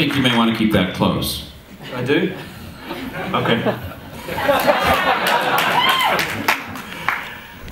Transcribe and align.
think 0.00 0.16
you 0.16 0.22
may 0.22 0.34
want 0.34 0.50
to 0.50 0.56
keep 0.56 0.72
that 0.72 0.94
close. 0.94 1.50
I 1.94 2.02
do? 2.02 2.34
Okay. 3.34 3.62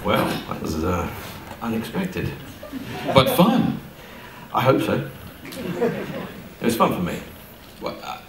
well, 0.04 0.26
that 0.26 0.60
was 0.60 0.84
uh, 0.84 1.10
unexpected. 1.62 2.30
But 3.14 3.34
fun. 3.34 3.80
I 4.52 4.60
hope 4.60 4.82
so. 4.82 5.10
It 5.40 6.64
was 6.64 6.76
fun 6.76 6.94
for 6.94 7.00
me. 7.00 7.18
Well, 7.80 7.96
uh, 8.02 8.20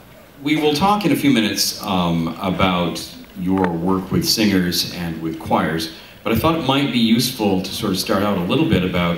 We 0.44 0.56
will 0.56 0.74
talk 0.74 1.04
in 1.04 1.12
a 1.12 1.16
few 1.18 1.32
minutes 1.32 1.84
um, 1.84 2.38
about 2.42 3.06
your 3.38 3.68
work 3.70 4.14
with 4.14 4.26
singers 4.26 4.94
and 4.94 5.22
with 5.22 5.40
choirs, 5.40 5.94
but 6.24 6.32
I 6.32 6.38
thought 6.38 6.58
it 6.58 6.66
might 6.66 6.94
be 6.94 7.00
useful 7.00 7.62
to 7.62 7.70
sort 7.70 7.92
of 7.92 8.00
start 8.00 8.24
out 8.24 8.38
a 8.38 8.44
little 8.44 8.70
bit 8.70 8.86
about 8.86 9.18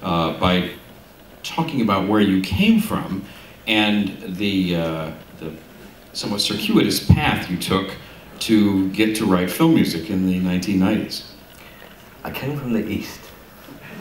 uh, 0.00 0.38
by 0.38 0.70
talking 1.42 1.82
about 1.82 2.08
where 2.08 2.22
you 2.22 2.40
came 2.40 2.80
from 2.80 3.26
and 3.66 4.36
the, 4.36 4.76
uh, 4.76 5.12
the 5.38 5.52
somewhat 6.12 6.40
circuitous 6.40 7.04
path 7.06 7.50
you 7.50 7.56
took 7.56 7.94
to 8.40 8.88
get 8.90 9.16
to 9.16 9.26
write 9.26 9.50
film 9.50 9.74
music 9.74 10.10
in 10.10 10.26
the 10.26 10.40
1990s. 10.40 11.30
I 12.24 12.30
came 12.30 12.58
from 12.58 12.72
the 12.72 12.86
east. 12.86 13.20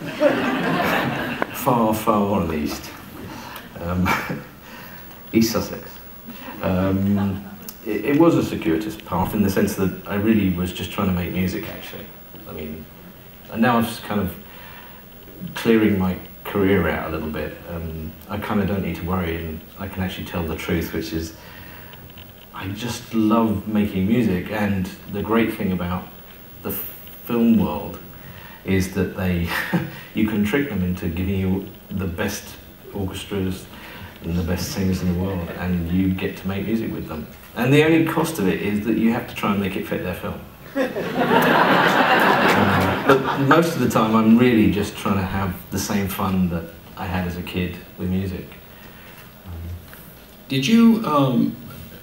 far, 1.53 1.93
far 1.93 2.53
east. 2.53 2.89
Um, 3.79 4.09
east 5.33 5.51
Sussex. 5.51 5.89
Um, 6.61 7.43
it, 7.85 8.05
it 8.05 8.19
was 8.19 8.35
a 8.35 8.43
circuitous 8.43 8.95
path 8.95 9.33
in 9.33 9.41
the 9.41 9.49
sense 9.49 9.75
that 9.75 9.91
I 10.07 10.15
really 10.15 10.49
was 10.55 10.71
just 10.71 10.91
trying 10.91 11.07
to 11.07 11.13
make 11.13 11.33
music, 11.33 11.69
actually. 11.69 12.05
I 12.47 12.53
mean, 12.53 12.85
and 13.51 13.61
now 13.61 13.77
I'm 13.77 13.83
just 13.83 14.03
kind 14.03 14.21
of 14.21 14.35
clearing 15.55 15.97
my 15.97 16.17
career 16.43 16.87
out 16.89 17.09
a 17.09 17.11
little 17.11 17.29
bit. 17.29 17.55
Um, 17.69 18.11
I 18.29 18.37
kind 18.37 18.61
of 18.61 18.67
don't 18.67 18.83
need 18.83 18.95
to 18.97 19.05
worry, 19.05 19.37
and 19.37 19.61
I 19.79 19.87
can 19.87 20.03
actually 20.03 20.25
tell 20.25 20.43
the 20.43 20.55
truth, 20.55 20.93
which 20.93 21.13
is 21.13 21.35
I 22.53 22.67
just 22.69 23.13
love 23.13 23.67
making 23.67 24.07
music. 24.07 24.51
And 24.51 24.85
the 25.11 25.21
great 25.21 25.53
thing 25.53 25.71
about 25.71 26.07
the 26.63 26.71
film 26.71 27.57
world 27.57 27.99
is 28.65 28.93
that 28.93 29.15
they 29.17 29.49
you 30.13 30.27
can 30.27 30.43
trick 30.43 30.69
them 30.69 30.83
into 30.83 31.07
giving 31.07 31.35
you 31.35 31.67
the 31.89 32.07
best 32.07 32.55
orchestras 32.93 33.65
and 34.23 34.37
the 34.37 34.43
best 34.43 34.71
singers 34.71 35.01
in 35.01 35.13
the 35.13 35.23
world, 35.23 35.49
and 35.57 35.91
you 35.91 36.13
get 36.13 36.37
to 36.37 36.47
make 36.47 36.65
music 36.65 36.91
with 36.91 37.07
them. 37.07 37.25
And 37.55 37.73
the 37.73 37.83
only 37.83 38.05
cost 38.05 38.39
of 38.39 38.47
it 38.47 38.61
is 38.61 38.85
that 38.85 38.97
you 38.97 39.11
have 39.13 39.27
to 39.27 39.35
try 39.35 39.51
and 39.51 39.59
make 39.59 39.75
it 39.75 39.87
fit 39.87 40.03
their 40.03 40.13
film. 40.13 40.39
But 43.11 43.41
most 43.41 43.75
of 43.75 43.81
the 43.81 43.89
time, 43.89 44.15
I'm 44.15 44.37
really 44.37 44.71
just 44.71 44.95
trying 44.95 45.17
to 45.17 45.21
have 45.21 45.53
the 45.69 45.77
same 45.77 46.07
fun 46.07 46.47
that 46.47 46.63
I 46.95 47.05
had 47.05 47.27
as 47.27 47.35
a 47.35 47.41
kid 47.41 47.75
with 47.97 48.09
music. 48.09 48.45
Did 50.47 50.65
you, 50.65 51.05
um, 51.05 51.53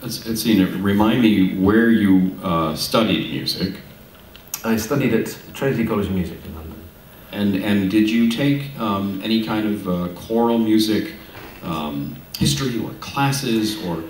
let's, 0.02 0.26
let's 0.26 0.42
see, 0.42 0.62
remind 0.62 1.22
me 1.22 1.56
where 1.56 1.88
you 1.88 2.38
uh, 2.42 2.74
studied 2.76 3.30
music? 3.30 3.76
I 4.66 4.76
studied 4.76 5.14
at 5.14 5.34
Trinity 5.54 5.86
College 5.86 6.08
of 6.08 6.12
Music 6.12 6.44
in 6.44 6.54
London. 6.54 6.82
And, 7.32 7.54
and 7.64 7.90
did 7.90 8.10
you 8.10 8.28
take 8.28 8.78
um, 8.78 9.22
any 9.24 9.42
kind 9.42 9.66
of 9.66 9.88
uh, 9.88 10.08
choral 10.14 10.58
music 10.58 11.14
um, 11.62 12.16
history 12.38 12.78
or 12.80 12.90
classes 13.00 13.82
or? 13.86 14.04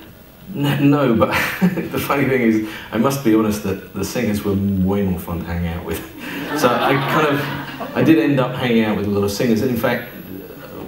No, 0.53 0.77
no 0.81 1.15
but 1.15 1.29
the 1.63 2.01
funny 2.01 2.25
thing 2.25 2.43
is, 2.43 2.69
I 2.91 2.99
must 2.99 3.23
be 3.25 3.37
honest 3.37 3.63
that 3.63 3.95
the 3.95 4.05
singers 4.05 4.43
were 4.43 4.55
way 4.55 5.05
more 5.05 5.21
fun 5.21 5.39
to 5.39 5.45
hang 5.45 5.69
out 5.69 5.85
with. 5.85 6.18
So 6.57 6.69
I 6.69 6.95
kind 6.95 7.27
of, 7.27 7.97
I 7.97 8.03
did 8.03 8.19
end 8.19 8.41
up 8.41 8.55
hanging 8.55 8.85
out 8.85 8.97
with 8.97 9.07
a 9.07 9.11
lot 9.11 9.25
of 9.25 9.31
singers. 9.31 9.63
In 9.63 9.77
fact, 9.77 10.09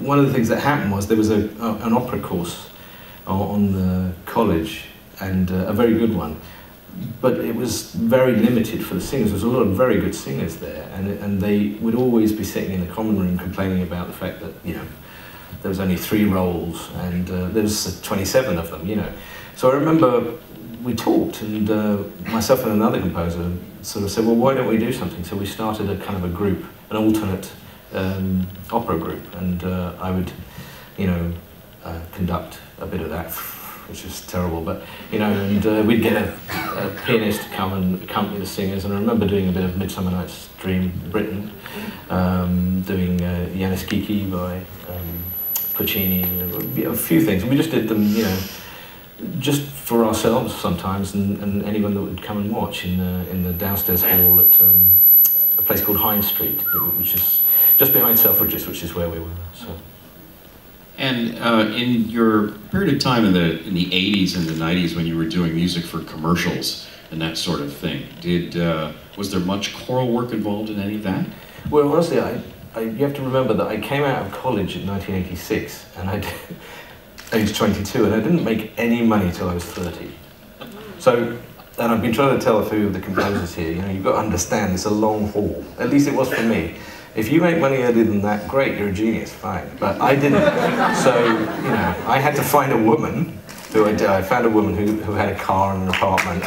one 0.00 0.18
of 0.18 0.26
the 0.26 0.32
things 0.32 0.48
that 0.48 0.60
happened 0.60 0.90
was 0.90 1.06
there 1.06 1.16
was 1.16 1.30
a, 1.30 1.48
an 1.82 1.92
opera 1.92 2.18
course 2.20 2.70
on 3.26 3.72
the 3.72 4.12
college, 4.24 4.86
and 5.20 5.50
uh, 5.50 5.66
a 5.66 5.72
very 5.72 5.94
good 5.94 6.14
one. 6.14 6.40
But 7.20 7.38
it 7.38 7.54
was 7.54 7.92
very 7.94 8.34
limited 8.34 8.84
for 8.84 8.94
the 8.94 9.00
singers. 9.00 9.28
There 9.28 9.34
was 9.34 9.42
a 9.44 9.48
lot 9.48 9.60
of 9.60 9.76
very 9.76 10.00
good 10.00 10.14
singers 10.14 10.56
there, 10.56 10.90
and, 10.94 11.08
and 11.08 11.40
they 11.40 11.68
would 11.80 11.94
always 11.94 12.32
be 12.32 12.42
sitting 12.42 12.72
in 12.72 12.80
the 12.86 12.92
common 12.92 13.18
room 13.18 13.38
complaining 13.38 13.82
about 13.82 14.08
the 14.08 14.12
fact 14.12 14.40
that, 14.40 14.52
you 14.64 14.74
know, 14.74 14.86
there 15.62 15.68
was 15.68 15.78
only 15.78 15.96
three 15.96 16.24
roles 16.24 16.90
and 16.94 17.30
uh, 17.30 17.48
there 17.48 17.62
was 17.62 18.00
27 18.00 18.56
of 18.56 18.70
them, 18.70 18.86
you 18.86 18.96
know. 18.96 19.12
So 19.56 19.70
I 19.70 19.74
remember 19.74 20.38
we 20.82 20.94
talked 20.94 21.42
and 21.42 21.70
uh, 21.70 21.98
myself 22.30 22.62
and 22.64 22.72
another 22.72 23.00
composer 23.00 23.52
sort 23.82 24.04
of 24.04 24.10
said, 24.10 24.24
well, 24.24 24.34
why 24.34 24.54
don't 24.54 24.66
we 24.66 24.78
do 24.78 24.92
something? 24.92 25.24
So 25.24 25.36
we 25.36 25.46
started 25.46 25.90
a 25.90 25.96
kind 26.04 26.16
of 26.16 26.24
a 26.24 26.34
group, 26.34 26.64
an 26.90 26.96
alternate 26.96 27.50
um, 27.92 28.46
opera 28.70 28.98
group, 28.98 29.34
and 29.36 29.64
uh, 29.64 29.94
I 30.00 30.10
would, 30.10 30.30
you 30.96 31.06
know, 31.06 31.32
uh, 31.84 32.00
conduct 32.12 32.58
a 32.78 32.86
bit 32.86 33.00
of 33.00 33.10
that, 33.10 33.30
which 33.88 34.04
is 34.04 34.26
terrible, 34.26 34.60
but, 34.60 34.82
you 35.10 35.18
know, 35.18 35.30
and 35.30 35.66
uh, 35.66 35.82
we'd 35.86 36.02
get 36.02 36.12
a, 36.12 36.32
a 36.76 37.00
pianist 37.04 37.42
to 37.42 37.48
come 37.50 37.72
and 37.72 38.02
accompany 38.02 38.38
the 38.38 38.46
singers, 38.46 38.84
and 38.84 38.94
I 38.94 38.98
remember 38.98 39.26
doing 39.26 39.48
a 39.48 39.52
bit 39.52 39.64
of 39.64 39.76
Midsummer 39.76 40.10
Night's 40.10 40.48
Dream 40.60 40.92
Britten, 41.10 41.50
um, 42.10 42.82
doing 42.82 43.22
uh, 43.22 43.48
Gianni 43.50 43.76
Schicchi 43.76 44.30
by 44.30 44.58
um, 44.92 45.24
Puccini, 45.74 46.22
a 46.84 46.94
few 46.94 47.22
things. 47.22 47.44
We 47.44 47.56
just 47.56 47.70
did 47.70 47.88
them, 47.88 48.04
you 48.14 48.22
know, 48.24 48.38
just 49.38 49.62
for 49.62 50.04
ourselves 50.04 50.54
sometimes, 50.54 51.14
and, 51.14 51.38
and 51.42 51.64
anyone 51.64 51.94
that 51.94 52.02
would 52.02 52.22
come 52.22 52.38
and 52.38 52.50
watch 52.50 52.84
in 52.84 52.98
the, 52.98 53.30
in 53.30 53.42
the 53.42 53.52
downstairs 53.52 54.02
hall 54.02 54.40
at 54.40 54.60
um, 54.60 54.88
a 55.58 55.62
place 55.62 55.80
called 55.80 55.98
Hinde 55.98 56.24
Street, 56.24 56.60
which 56.98 57.14
is 57.14 57.42
just 57.76 57.92
behind 57.92 58.18
Selfridges, 58.18 58.66
which 58.66 58.82
is 58.82 58.94
where 58.94 59.08
we 59.08 59.18
were. 59.18 59.30
So. 59.54 59.66
And 60.98 61.38
uh, 61.38 61.72
in 61.74 62.10
your 62.10 62.52
period 62.70 62.94
of 62.94 63.00
time 63.00 63.24
in 63.24 63.32
the 63.32 63.66
in 63.66 63.74
the 63.74 63.86
80s 63.86 64.36
and 64.36 64.46
the 64.46 64.52
90s 64.52 64.94
when 64.94 65.06
you 65.06 65.16
were 65.16 65.24
doing 65.24 65.54
music 65.54 65.84
for 65.84 66.02
commercials 66.04 66.86
and 67.10 67.20
that 67.22 67.38
sort 67.38 67.60
of 67.60 67.72
thing, 67.72 68.06
did 68.20 68.56
uh, 68.56 68.92
was 69.16 69.30
there 69.30 69.40
much 69.40 69.74
choral 69.74 70.12
work 70.12 70.32
involved 70.32 70.68
in 70.68 70.78
any 70.78 70.96
of 70.96 71.02
that? 71.04 71.26
Well, 71.70 71.90
honestly, 71.90 72.20
I, 72.20 72.42
I, 72.74 72.80
you 72.80 73.04
have 73.04 73.14
to 73.14 73.22
remember 73.22 73.54
that 73.54 73.66
I 73.66 73.80
came 73.80 74.02
out 74.02 74.26
of 74.26 74.32
college 74.32 74.76
in 74.76 74.86
1986, 74.86 75.86
and 75.96 76.10
I 76.10 76.18
did, 76.18 76.34
age 77.32 77.56
22, 77.56 78.04
and 78.06 78.14
I 78.14 78.20
didn't 78.20 78.44
make 78.44 78.72
any 78.76 79.02
money 79.02 79.30
till 79.32 79.48
I 79.48 79.54
was 79.54 79.64
30. 79.64 80.10
So, 80.98 81.38
and 81.78 81.92
I've 81.92 82.02
been 82.02 82.12
trying 82.12 82.36
to 82.38 82.44
tell 82.44 82.58
a 82.58 82.68
few 82.68 82.88
of 82.88 82.92
the 82.92 83.00
composers 83.00 83.54
here, 83.54 83.70
you 83.70 83.80
know, 83.82 83.90
you've 83.90 84.04
got 84.04 84.12
to 84.12 84.18
understand 84.18 84.74
it's 84.74 84.84
a 84.84 84.90
long 84.90 85.28
haul. 85.28 85.64
At 85.78 85.90
least 85.90 86.08
it 86.08 86.14
was 86.14 86.32
for 86.32 86.42
me. 86.42 86.76
If 87.14 87.30
you 87.32 87.40
make 87.40 87.58
money 87.58 87.78
earlier 87.78 88.04
than 88.04 88.20
that, 88.22 88.48
great, 88.48 88.78
you're 88.78 88.88
a 88.88 88.92
genius, 88.92 89.32
fine. 89.32 89.68
But 89.78 90.00
I 90.00 90.14
didn't. 90.14 90.42
So, 90.96 91.24
you 91.24 91.70
know, 91.70 91.94
I 92.06 92.18
had 92.18 92.36
to 92.36 92.42
find 92.42 92.72
a 92.72 92.78
woman 92.78 93.38
who 93.72 93.86
I 93.86 93.92
did. 93.92 94.08
I 94.08 94.22
found 94.22 94.46
a 94.46 94.50
woman 94.50 94.76
who, 94.76 94.96
who 95.02 95.12
had 95.12 95.32
a 95.32 95.36
car 95.38 95.74
and 95.74 95.84
an 95.84 95.88
apartment. 95.88 96.42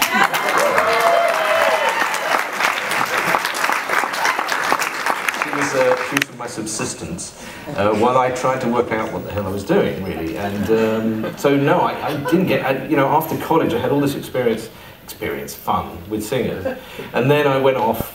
She 5.64 6.03
was 6.14 6.38
my 6.38 6.48
subsistence 6.48 7.46
uh, 7.76 7.94
while 7.96 8.18
I 8.18 8.32
tried 8.32 8.62
to 8.62 8.68
work 8.68 8.92
out 8.92 9.12
what 9.12 9.26
the 9.26 9.32
hell 9.32 9.46
I 9.46 9.52
was 9.52 9.64
doing, 9.64 10.04
really. 10.04 10.38
And 10.38 10.70
um, 11.26 11.38
so, 11.38 11.56
no, 11.56 11.80
I, 11.80 12.08
I 12.08 12.18
didn't 12.32 12.48
get, 12.48 12.66
I, 12.66 12.86
you 12.88 12.96
know, 12.96 13.08
after 13.08 13.38
college, 13.38 13.74
I 13.74 13.80
had 13.80 13.92
all 13.92 14.00
this 14.00 14.16
experience, 14.16 14.70
experience, 15.04 15.54
fun 15.54 15.98
with 16.10 16.24
singers. 16.24 16.78
And 17.14 17.30
then 17.30 17.48
I 17.48 17.58
went 17.58 17.78
off 17.78 18.14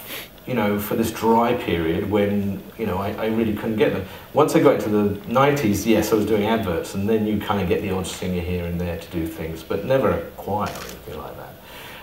you 0.48 0.54
know, 0.54 0.78
for 0.78 0.96
this 0.96 1.12
dry 1.12 1.52
period 1.52 2.10
when, 2.10 2.62
you 2.78 2.86
know, 2.86 2.96
I, 2.96 3.10
I, 3.10 3.26
really 3.26 3.52
couldn't 3.52 3.76
get 3.76 3.92
them. 3.92 4.06
Once 4.32 4.56
I 4.56 4.60
got 4.60 4.76
into 4.76 4.88
the 4.88 5.20
90s, 5.26 5.84
yes, 5.84 6.10
I 6.10 6.16
was 6.16 6.24
doing 6.24 6.46
adverts, 6.46 6.94
and 6.94 7.06
then 7.06 7.26
you 7.26 7.38
kind 7.38 7.60
of 7.60 7.68
get 7.68 7.82
the 7.82 7.90
odd 7.90 8.06
singer 8.06 8.40
here 8.40 8.64
and 8.64 8.80
there 8.80 8.98
to 8.98 9.10
do 9.10 9.26
things, 9.26 9.62
but 9.62 9.84
never 9.84 10.10
a 10.10 10.22
choir 10.38 10.70
or 10.70 10.70
anything 10.70 11.18
like 11.18 11.36
that. 11.36 11.54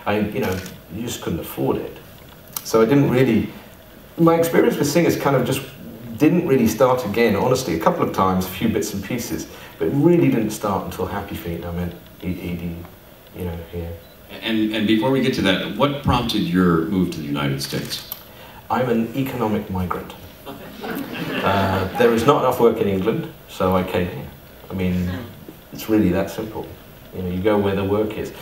I, 0.06 0.20
you 0.20 0.38
know, 0.38 0.56
you 0.94 1.02
just 1.02 1.22
couldn't 1.22 1.40
afford 1.40 1.78
it. 1.78 1.96
So 2.62 2.80
I 2.80 2.84
didn't 2.84 3.10
really, 3.10 3.48
my 4.16 4.36
experience 4.36 4.76
with 4.76 4.86
singers 4.86 5.16
kind 5.16 5.34
of 5.34 5.44
just 5.44 5.62
didn't 6.18 6.46
really 6.46 6.66
start 6.66 7.04
again, 7.04 7.36
honestly, 7.36 7.74
a 7.74 7.80
couple 7.80 8.02
of 8.02 8.14
times, 8.14 8.46
a 8.46 8.48
few 8.48 8.68
bits 8.68 8.94
and 8.94 9.02
pieces, 9.02 9.48
but 9.78 9.88
it 9.88 9.92
really 9.94 10.28
didn't 10.28 10.50
start 10.50 10.84
until 10.84 11.06
Happy 11.06 11.34
Feet, 11.34 11.64
I 11.64 11.70
meant 11.72 11.94
Edie, 12.22 12.76
you 13.36 13.44
know, 13.44 13.58
here. 13.72 13.92
And, 14.42 14.74
and 14.74 14.86
before 14.86 15.10
we 15.10 15.20
get 15.20 15.34
to 15.34 15.42
that, 15.42 15.76
what 15.76 16.02
prompted 16.02 16.42
your 16.42 16.86
move 16.86 17.10
to 17.12 17.18
the 17.18 17.26
United 17.26 17.62
States? 17.62 18.10
I'm 18.70 18.88
an 18.88 19.14
economic 19.16 19.70
migrant. 19.70 20.14
Uh, 20.82 21.98
there 21.98 22.12
is 22.12 22.26
not 22.26 22.42
enough 22.42 22.60
work 22.60 22.78
in 22.78 22.88
England, 22.88 23.32
so 23.48 23.76
I 23.76 23.82
came 23.82 24.08
here. 24.08 24.28
I 24.70 24.74
mean, 24.74 25.08
it's 25.72 25.88
really 25.88 26.10
that 26.10 26.30
simple. 26.30 26.66
You 27.14 27.22
know, 27.22 27.30
you 27.30 27.42
go 27.42 27.58
where 27.58 27.76
the 27.76 27.84
work 27.84 28.16
is. 28.18 28.32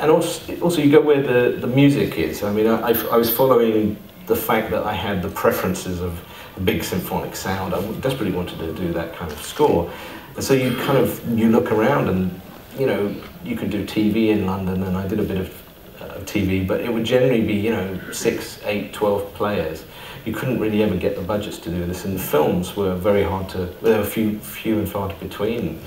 And 0.00 0.10
also, 0.10 0.56
also 0.60 0.80
you 0.82 0.90
go 0.90 1.00
where 1.00 1.22
the, 1.22 1.58
the 1.58 1.66
music 1.66 2.18
is. 2.18 2.42
I 2.42 2.52
mean, 2.52 2.66
I, 2.66 2.90
I 3.10 3.16
was 3.16 3.34
following 3.34 3.96
the 4.26 4.36
fact 4.36 4.70
that 4.70 4.84
I 4.84 4.92
had 4.92 5.22
the 5.22 5.28
preferences 5.28 6.00
of 6.00 6.20
a 6.56 6.60
big 6.60 6.84
symphonic 6.84 7.34
sound. 7.36 7.74
I 7.74 7.80
desperately 8.00 8.32
wanted 8.32 8.58
to 8.58 8.72
do 8.74 8.92
that 8.92 9.14
kind 9.14 9.30
of 9.30 9.40
score. 9.40 9.90
And 10.34 10.44
so 10.44 10.54
you 10.54 10.76
kind 10.76 10.98
of, 10.98 11.38
you 11.38 11.48
look 11.48 11.70
around 11.70 12.08
and, 12.08 12.40
you 12.78 12.86
know, 12.86 13.14
you 13.44 13.56
can 13.56 13.70
do 13.70 13.84
TV 13.84 14.28
in 14.28 14.46
London, 14.46 14.82
and 14.82 14.96
I 14.96 15.06
did 15.06 15.20
a 15.20 15.22
bit 15.22 15.38
of 15.38 15.62
uh, 16.00 16.18
TV, 16.20 16.66
but 16.66 16.80
it 16.80 16.92
would 16.92 17.04
generally 17.04 17.42
be, 17.42 17.54
you 17.54 17.70
know, 17.70 18.00
six, 18.10 18.60
eight, 18.64 18.92
twelve 18.92 19.32
players. 19.34 19.84
You 20.24 20.32
couldn't 20.32 20.58
really 20.58 20.82
ever 20.82 20.96
get 20.96 21.16
the 21.16 21.22
budgets 21.22 21.58
to 21.58 21.70
do 21.70 21.84
this, 21.84 22.04
and 22.04 22.14
the 22.16 22.22
films 22.22 22.74
were 22.74 22.94
very 22.94 23.22
hard 23.22 23.48
to, 23.50 23.66
there 23.82 23.98
were 23.98 24.04
few, 24.04 24.38
few 24.40 24.78
and 24.78 24.88
far 24.88 25.12
between. 25.14 25.80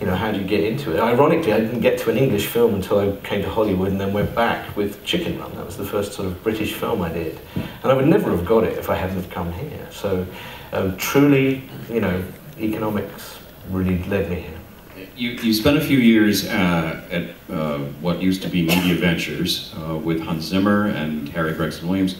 You 0.00 0.06
know, 0.06 0.14
how 0.14 0.32
do 0.32 0.38
you 0.38 0.44
get 0.44 0.64
into 0.64 0.92
it? 0.92 1.00
Ironically, 1.00 1.52
I 1.52 1.60
didn't 1.60 1.80
get 1.80 1.98
to 2.00 2.10
an 2.10 2.18
English 2.18 2.46
film 2.46 2.74
until 2.74 2.98
I 2.98 3.16
came 3.26 3.42
to 3.42 3.50
Hollywood 3.50 3.88
and 3.88 4.00
then 4.00 4.12
went 4.12 4.34
back 4.34 4.76
with 4.76 5.04
Chicken 5.04 5.38
Run. 5.38 5.54
That 5.54 5.64
was 5.64 5.76
the 5.76 5.84
first 5.84 6.12
sort 6.12 6.26
of 6.26 6.42
British 6.42 6.74
film 6.74 7.00
I 7.02 7.12
did. 7.12 7.38
And 7.54 7.92
I 7.92 7.94
would 7.94 8.08
never 8.08 8.30
have 8.30 8.44
got 8.44 8.64
it 8.64 8.76
if 8.76 8.90
I 8.90 8.96
hadn't 8.96 9.30
come 9.30 9.52
here. 9.52 9.88
So 9.92 10.26
um, 10.72 10.96
truly, 10.96 11.62
you 11.88 12.00
know, 12.00 12.22
economics 12.58 13.38
really 13.70 14.02
led 14.04 14.30
me 14.30 14.40
here. 14.40 15.08
You, 15.16 15.30
you 15.30 15.52
spent 15.52 15.76
a 15.76 15.80
few 15.80 15.98
years 15.98 16.48
uh, 16.48 17.00
at 17.10 17.54
uh, 17.54 17.78
what 18.00 18.20
used 18.20 18.42
to 18.42 18.48
be 18.48 18.62
Media 18.62 18.96
Ventures 18.96 19.72
uh, 19.76 19.96
with 19.96 20.20
Hans 20.20 20.44
Zimmer 20.44 20.86
and 20.86 21.28
Harry 21.28 21.54
Gregson 21.54 21.88
Williams. 21.88 22.16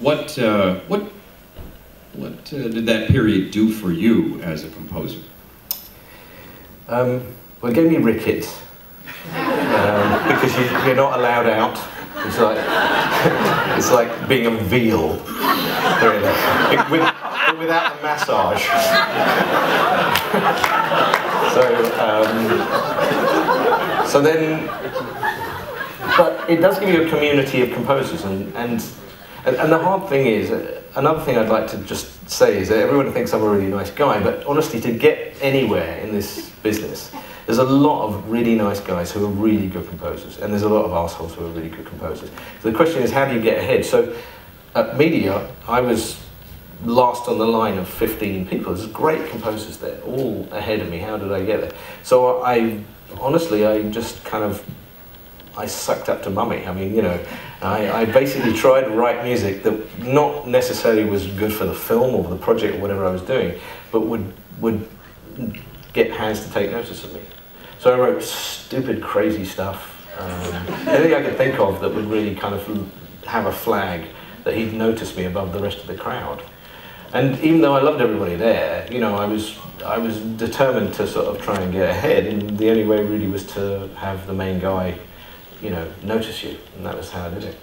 What, 0.00 0.36
uh, 0.38 0.80
what, 0.88 1.02
what 2.14 2.32
uh, 2.52 2.68
did 2.68 2.86
that 2.86 3.08
period 3.08 3.52
do 3.52 3.72
for 3.72 3.92
you 3.92 4.40
as 4.42 4.64
a 4.64 4.70
composer? 4.70 5.20
Um, 6.88 7.24
well, 7.60 7.72
it 7.72 7.74
gave 7.74 7.88
me 7.90 7.96
rickets 7.96 8.60
um, 9.34 10.28
because 10.28 10.54
you, 10.58 10.64
you're 10.86 10.96
not 10.96 11.18
allowed 11.18 11.46
out. 11.46 11.78
It's 12.26 12.38
like 12.38 12.58
it's 13.78 13.90
like 13.90 14.28
being 14.28 14.46
a 14.46 14.50
veal, 14.50 15.12
with, 16.90 17.02
without 17.58 17.96
the 17.96 18.02
massage. 18.02 18.64
so 21.54 21.62
um, 22.00 22.30
so 24.06 24.20
then, 24.20 24.66
but 26.16 26.48
it 26.48 26.60
does 26.60 26.78
give 26.78 26.90
you 26.90 27.06
a 27.06 27.08
community 27.08 27.62
of 27.62 27.72
composers, 27.72 28.24
and 28.24 28.54
and 28.56 28.84
and, 29.46 29.56
and 29.56 29.72
the 29.72 29.78
hard 29.78 30.08
thing 30.08 30.26
is. 30.26 30.50
Uh, 30.50 30.82
another 30.96 31.20
thing 31.24 31.36
I'd 31.36 31.48
like 31.48 31.66
to 31.68 31.78
just 31.78 32.28
say 32.30 32.58
is 32.58 32.68
that 32.68 32.78
everyone 32.78 33.12
thinks 33.12 33.32
I'm 33.32 33.42
a 33.42 33.48
really 33.48 33.66
nice 33.66 33.90
guy, 33.90 34.22
but 34.22 34.44
honestly, 34.46 34.80
to 34.80 34.92
get 34.92 35.36
anywhere 35.40 35.98
in 35.98 36.12
this 36.12 36.50
business, 36.62 37.12
there's 37.46 37.58
a 37.58 37.64
lot 37.64 38.06
of 38.06 38.30
really 38.30 38.54
nice 38.54 38.80
guys 38.80 39.12
who 39.12 39.24
are 39.24 39.28
really 39.28 39.66
good 39.66 39.88
composers, 39.88 40.38
and 40.38 40.52
there's 40.52 40.62
a 40.62 40.68
lot 40.68 40.84
of 40.84 40.92
assholes 40.92 41.34
who 41.34 41.44
are 41.44 41.50
really 41.50 41.68
good 41.68 41.86
composers. 41.86 42.30
So 42.62 42.70
the 42.70 42.76
question 42.76 43.02
is, 43.02 43.10
how 43.10 43.26
do 43.26 43.34
you 43.34 43.40
get 43.40 43.58
ahead? 43.58 43.84
So 43.84 44.16
at 44.74 44.96
Media, 44.96 45.50
I 45.68 45.80
was 45.80 46.20
last 46.84 47.28
on 47.28 47.38
the 47.38 47.46
line 47.46 47.78
of 47.78 47.88
15 47.88 48.46
people. 48.46 48.74
There's 48.74 48.90
great 48.90 49.28
composers 49.30 49.78
there, 49.78 50.00
all 50.02 50.48
ahead 50.52 50.80
of 50.80 50.90
me. 50.90 50.98
How 50.98 51.16
did 51.16 51.32
I 51.32 51.44
get 51.44 51.60
there? 51.60 51.72
So 52.02 52.42
I, 52.42 52.82
honestly, 53.20 53.66
I 53.66 53.82
just 53.90 54.24
kind 54.24 54.44
of, 54.44 54.64
I 55.56 55.66
sucked 55.66 56.08
up 56.08 56.22
to 56.24 56.30
mummy. 56.30 56.66
I 56.66 56.72
mean, 56.72 56.94
you 56.94 57.02
know, 57.02 57.24
I, 57.64 58.02
I 58.02 58.04
basically 58.04 58.52
tried 58.52 58.82
to 58.82 58.90
write 58.90 59.24
music 59.24 59.62
that 59.62 59.98
not 59.98 60.46
necessarily 60.46 61.04
was 61.04 61.26
good 61.26 61.52
for 61.52 61.64
the 61.64 61.74
film 61.74 62.14
or 62.14 62.28
the 62.28 62.36
project 62.36 62.76
or 62.76 62.80
whatever 62.80 63.06
I 63.06 63.10
was 63.10 63.22
doing, 63.22 63.58
but 63.90 64.00
would 64.00 64.32
would 64.60 64.88
get 65.92 66.10
Hans 66.10 66.44
to 66.46 66.52
take 66.52 66.70
notice 66.70 67.04
of 67.04 67.14
me. 67.14 67.20
So 67.78 67.94
I 67.94 67.98
wrote 67.98 68.22
stupid, 68.22 69.02
crazy 69.02 69.44
stuff. 69.44 69.90
Um, 70.18 70.54
anything 70.88 71.14
I 71.14 71.22
could 71.22 71.36
think 71.36 71.58
of 71.58 71.80
that 71.80 71.92
would 71.92 72.06
really 72.06 72.34
kind 72.34 72.54
of 72.54 72.92
have 73.26 73.46
a 73.46 73.52
flag 73.52 74.06
that 74.44 74.54
he'd 74.54 74.72
notice 74.72 75.16
me 75.16 75.24
above 75.24 75.52
the 75.52 75.58
rest 75.58 75.78
of 75.78 75.86
the 75.86 75.94
crowd. 75.94 76.42
And 77.12 77.38
even 77.40 77.60
though 77.60 77.74
I 77.74 77.80
loved 77.80 78.00
everybody 78.00 78.36
there, 78.36 78.86
you 78.92 79.00
know, 79.00 79.14
I 79.16 79.24
was 79.24 79.58
I 79.84 79.98
was 79.98 80.20
determined 80.20 80.94
to 80.94 81.06
sort 81.06 81.26
of 81.26 81.42
try 81.42 81.56
and 81.60 81.72
get 81.72 81.88
ahead, 81.88 82.26
and 82.26 82.58
the 82.58 82.70
only 82.70 82.84
way 82.84 83.02
really 83.04 83.28
was 83.28 83.44
to 83.54 83.88
have 83.96 84.26
the 84.26 84.32
main 84.32 84.60
guy, 84.60 84.98
you 85.64 85.70
know, 85.70 85.90
notice 86.02 86.44
you, 86.44 86.58
and 86.76 86.84
that 86.84 86.94
was 86.94 87.10
how 87.10 87.26
I 87.26 87.30
did 87.30 87.44
it. 87.44 87.56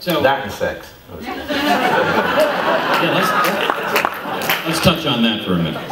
So 0.00 0.20
that 0.20 0.42
and 0.42 0.52
sex. 0.52 0.92
yeah, 1.20 1.36
let's, 4.64 4.66
let's 4.66 4.80
touch 4.80 5.06
on 5.06 5.22
that 5.22 5.44
for 5.44 5.52
a 5.52 5.58
minute. 5.58 5.88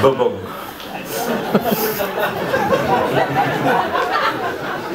Boom, 0.00 0.16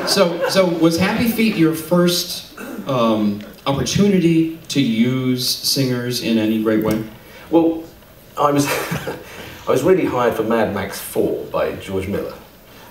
so, 0.08 0.50
so 0.50 0.66
was 0.66 0.98
Happy 0.98 1.28
Feet 1.28 1.56
your 1.56 1.76
first 1.76 2.58
um, 2.88 3.44
opportunity 3.68 4.58
to 4.70 4.82
use 4.82 5.48
singers 5.48 6.24
in 6.24 6.40
any 6.40 6.64
great 6.64 6.84
way? 6.84 7.04
Well, 7.52 7.84
I 8.36 8.52
was, 8.52 8.66
I 9.68 9.68
was 9.68 9.84
really 9.84 10.06
hired 10.06 10.34
for 10.34 10.44
Mad 10.44 10.74
Max 10.74 11.00
4 11.00 11.46
by 11.52 11.76
George 11.76 12.08
Miller. 12.08 12.34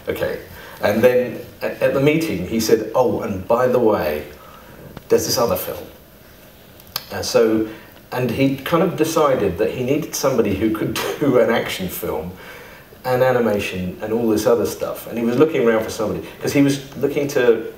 Okay, 0.06 0.38
and 0.82 1.03
then 1.03 1.41
at, 1.62 1.94
the 1.94 2.00
meeting 2.00 2.47
he 2.47 2.61
said, 2.61 2.91
"Oh, 2.94 3.23
and 3.23 3.47
by 3.47 3.67
the 3.67 3.79
way, 3.79 4.26
there's 5.09 5.26
this 5.26 5.38
other 5.38 5.56
film." 5.56 5.87
Uh, 7.12 7.23
so 7.23 7.69
and 8.12 8.31
he 8.31 8.56
kind 8.56 8.82
of 8.82 8.97
decided 8.97 9.59
that 9.59 9.73
he 9.73 9.82
needed 9.82 10.15
somebody 10.15 10.55
who 10.55 10.75
could 10.75 10.94
do 11.21 11.41
an 11.41 11.50
action 11.50 11.88
film 11.88 12.32
and 13.05 13.23
animation 13.23 13.99
and 14.03 14.12
all 14.12 14.29
this 14.29 14.47
other 14.47 14.67
stuff. 14.67 15.06
And 15.09 15.19
he 15.19 15.25
was 15.25 15.37
looking 15.37 15.67
around 15.67 15.85
for 15.85 15.91
somebody 15.91 16.26
because 16.37 16.53
he 16.53 16.62
was 16.62 16.97
looking 16.97 17.29
to, 17.29 17.73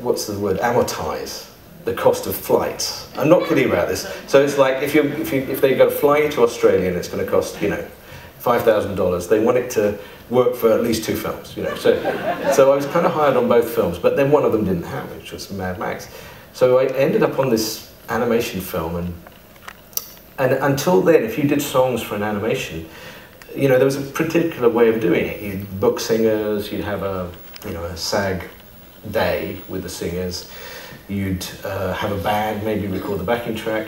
what's 0.00 0.26
the 0.26 0.38
word, 0.38 0.58
amortize 0.58 1.48
the 1.84 1.94
cost 1.94 2.26
of 2.26 2.36
flights. 2.36 3.08
I'm 3.16 3.28
not 3.28 3.48
kidding 3.48 3.68
about 3.68 3.88
this. 3.88 4.06
So 4.28 4.42
it's 4.42 4.58
like 4.58 4.82
if 4.82 4.94
you 4.94 5.02
if 5.02 5.32
you 5.32 5.40
if 5.42 5.60
they 5.60 5.74
go 5.74 5.90
fly 5.90 6.28
to 6.28 6.42
Australia 6.42 6.88
and 6.88 6.96
it's 6.96 7.08
going 7.08 7.24
to 7.24 7.30
cost 7.30 7.60
you 7.60 7.70
know 7.70 7.88
five 8.42 8.62
thousand 8.62 8.96
dollars, 8.96 9.28
they 9.28 9.38
want 9.38 9.56
it 9.56 9.70
to 9.70 9.98
work 10.30 10.54
for 10.54 10.72
at 10.72 10.82
least 10.82 11.04
two 11.04 11.16
films. 11.16 11.56
You 11.56 11.62
know, 11.62 11.76
so 11.76 11.94
so 12.52 12.72
I 12.72 12.76
was 12.76 12.86
kind 12.86 13.06
of 13.06 13.12
hired 13.12 13.36
on 13.36 13.48
both 13.48 13.70
films, 13.70 13.98
but 13.98 14.16
then 14.16 14.30
one 14.30 14.44
of 14.44 14.52
them 14.52 14.64
didn't 14.64 14.84
happen, 14.84 15.16
which 15.18 15.32
was 15.32 15.50
Mad 15.52 15.78
Max. 15.78 16.08
So 16.52 16.78
I 16.78 16.86
ended 16.86 17.22
up 17.22 17.38
on 17.38 17.50
this 17.50 17.92
animation 18.08 18.60
film 18.60 18.96
and 18.96 19.14
and 20.38 20.52
until 20.52 21.00
then 21.00 21.22
if 21.22 21.38
you 21.38 21.44
did 21.44 21.62
songs 21.62 22.02
for 22.02 22.14
an 22.14 22.22
animation 22.22 22.88
you 23.54 23.68
know 23.68 23.76
there 23.76 23.84
was 23.84 23.96
a 23.96 24.10
particular 24.12 24.68
way 24.68 24.88
of 24.88 25.00
doing 25.00 25.24
it 25.26 25.42
you'd 25.42 25.80
book 25.80 26.00
singers 26.00 26.72
you'd 26.72 26.84
have 26.84 27.02
a 27.02 27.30
you 27.66 27.72
know 27.72 27.84
a 27.84 27.96
sag 27.96 28.48
day 29.10 29.58
with 29.68 29.82
the 29.82 29.88
singers 29.88 30.50
you'd 31.08 31.46
uh, 31.64 31.92
have 31.94 32.12
a 32.12 32.22
band 32.22 32.62
maybe 32.64 32.86
record 32.86 33.18
the 33.18 33.24
backing 33.24 33.54
track 33.54 33.86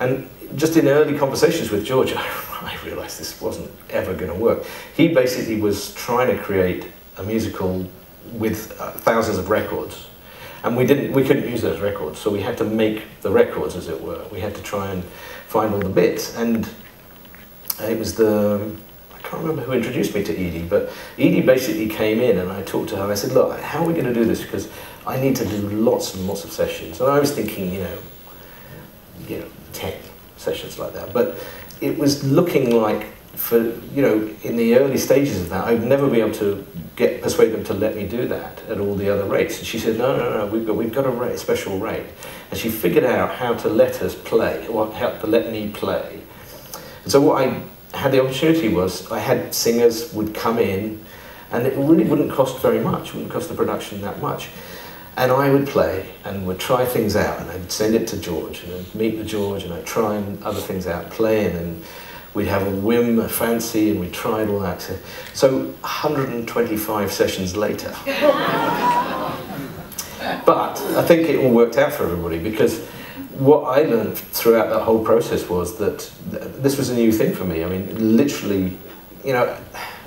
and 0.00 0.28
just 0.56 0.76
in 0.76 0.86
early 0.88 1.18
conversations 1.18 1.70
with 1.70 1.84
George 1.84 2.12
I 2.64 2.76
realized 2.84 3.18
this 3.20 3.40
wasn't 3.40 3.70
ever 3.90 4.14
going 4.14 4.32
to 4.32 4.38
work 4.38 4.64
he 4.96 5.08
basically 5.08 5.60
was 5.60 5.94
trying 5.94 6.34
to 6.34 6.42
create 6.42 6.86
a 7.18 7.22
musical 7.22 7.86
with 8.32 8.78
uh, 8.80 8.90
thousands 8.92 9.38
of 9.38 9.50
records 9.50 10.06
and 10.62 10.76
we 10.76 10.86
didn't 10.86 11.12
we 11.12 11.22
couldn't 11.22 11.48
use 11.48 11.62
those 11.62 11.80
records 11.80 12.18
so 12.18 12.30
we 12.30 12.40
had 12.40 12.56
to 12.58 12.64
make 12.64 13.04
the 13.20 13.30
records 13.30 13.76
as 13.76 13.88
it 13.88 14.00
were 14.00 14.24
we 14.32 14.40
had 14.40 14.54
to 14.54 14.62
try 14.62 14.90
and 14.90 15.04
find 15.46 15.72
all 15.74 15.80
the 15.80 15.88
bits 15.88 16.36
and 16.36 16.68
it 17.80 17.98
was 17.98 18.14
the 18.14 18.70
I 19.14 19.18
can't 19.28 19.42
remember 19.42 19.62
who 19.62 19.72
introduced 19.72 20.14
me 20.14 20.22
to 20.22 20.32
Edie, 20.32 20.62
but 20.62 20.92
Edie 21.18 21.40
basically 21.40 21.88
came 21.88 22.20
in 22.20 22.38
and 22.38 22.52
I 22.52 22.62
talked 22.62 22.90
to 22.90 22.96
her 22.96 23.04
and 23.04 23.10
I 23.10 23.14
said, 23.14 23.32
look, 23.32 23.58
how 23.58 23.82
are 23.82 23.86
we 23.86 23.94
going 23.94 24.04
to 24.04 24.12
do 24.12 24.26
this? 24.26 24.42
Because 24.42 24.68
I 25.06 25.18
need 25.18 25.34
to 25.36 25.46
do 25.46 25.56
lots 25.70 26.14
and 26.14 26.26
lots 26.26 26.44
of 26.44 26.52
sessions. 26.52 27.00
And 27.00 27.10
I 27.10 27.18
was 27.18 27.32
thinking, 27.32 27.72
you 27.72 27.80
know, 27.80 27.98
you 29.26 29.38
know, 29.38 29.46
10 29.72 29.94
sessions 30.36 30.78
like 30.78 30.92
that. 30.92 31.14
But 31.14 31.38
it 31.80 31.98
was 31.98 32.24
looking 32.24 32.80
like 32.80 33.06
for, 33.36 33.58
you 33.58 34.02
know, 34.02 34.30
in 34.42 34.56
the 34.56 34.76
early 34.76 34.96
stages 34.96 35.40
of 35.40 35.48
that, 35.50 35.64
I'd 35.64 35.82
never 35.82 36.08
be 36.08 36.20
able 36.20 36.34
to 36.34 36.64
get 36.96 37.20
persuade 37.20 37.52
them 37.52 37.64
to 37.64 37.74
let 37.74 37.96
me 37.96 38.06
do 38.06 38.28
that 38.28 38.62
at 38.68 38.78
all 38.78 38.94
the 38.94 39.08
other 39.08 39.24
rates. 39.24 39.58
And 39.58 39.66
she 39.66 39.78
said, 39.78 39.98
no, 39.98 40.16
no, 40.16 40.38
no, 40.38 40.46
we've 40.46 40.66
got, 40.66 40.76
we've 40.76 40.94
got 40.94 41.06
a 41.06 41.10
rate, 41.10 41.38
special 41.38 41.78
rate. 41.78 42.06
And 42.50 42.58
she 42.58 42.70
figured 42.70 43.04
out 43.04 43.34
how 43.34 43.54
to 43.54 43.68
let 43.68 44.00
us 44.02 44.14
play, 44.14 44.66
or 44.68 44.92
how 44.92 45.10
to 45.10 45.26
let 45.26 45.50
me 45.50 45.70
play. 45.70 46.20
And 47.02 47.12
so 47.12 47.20
what 47.20 47.46
I 47.46 47.60
had 47.96 48.12
the 48.12 48.22
opportunity 48.22 48.68
was, 48.68 49.10
I 49.10 49.18
had 49.18 49.54
singers 49.54 50.12
would 50.14 50.34
come 50.34 50.58
in, 50.58 51.04
and 51.50 51.66
it 51.66 51.76
really 51.76 52.04
wouldn't 52.04 52.32
cost 52.32 52.60
very 52.60 52.80
much, 52.80 53.14
wouldn't 53.14 53.32
cost 53.32 53.48
the 53.48 53.54
production 53.54 54.00
that 54.02 54.20
much. 54.20 54.48
And 55.16 55.30
I 55.30 55.50
would 55.50 55.68
play 55.68 56.10
and 56.24 56.46
would 56.46 56.58
try 56.58 56.84
things 56.84 57.14
out, 57.14 57.40
and 57.40 57.50
I'd 57.50 57.70
send 57.70 57.94
it 57.94 58.08
to 58.08 58.18
George, 58.18 58.64
and 58.64 58.72
I'd 58.72 58.94
meet 58.94 59.16
with 59.16 59.28
George, 59.28 59.62
and 59.62 59.72
I'd 59.72 59.86
try 59.86 60.16
other 60.42 60.60
things 60.60 60.86
out, 60.86 61.10
playing, 61.10 61.56
and 61.56 61.84
we'd 62.34 62.48
have 62.48 62.66
a 62.66 62.70
whim, 62.70 63.20
a 63.20 63.28
fancy, 63.28 63.90
and 63.90 64.00
we 64.00 64.10
tried 64.10 64.48
all 64.48 64.60
that. 64.60 64.80
So 65.32 65.66
125 65.66 67.12
sessions 67.12 67.56
later. 67.56 67.94
but 70.44 70.80
I 70.96 71.02
think 71.02 71.28
it 71.28 71.38
all 71.38 71.50
worked 71.52 71.76
out 71.76 71.92
for 71.92 72.04
everybody 72.04 72.38
because 72.38 72.80
what 73.38 73.62
I 73.62 73.82
learned 73.82 74.16
throughout 74.16 74.70
that 74.70 74.80
whole 74.80 75.04
process 75.04 75.48
was 75.48 75.76
that 75.78 76.10
th 76.30 76.42
this 76.62 76.76
was 76.76 76.90
a 76.90 76.94
new 76.94 77.12
thing 77.12 77.34
for 77.34 77.44
me. 77.44 77.64
I 77.64 77.68
mean, 77.68 78.16
literally, 78.16 78.76
you 79.24 79.32
know, 79.32 79.56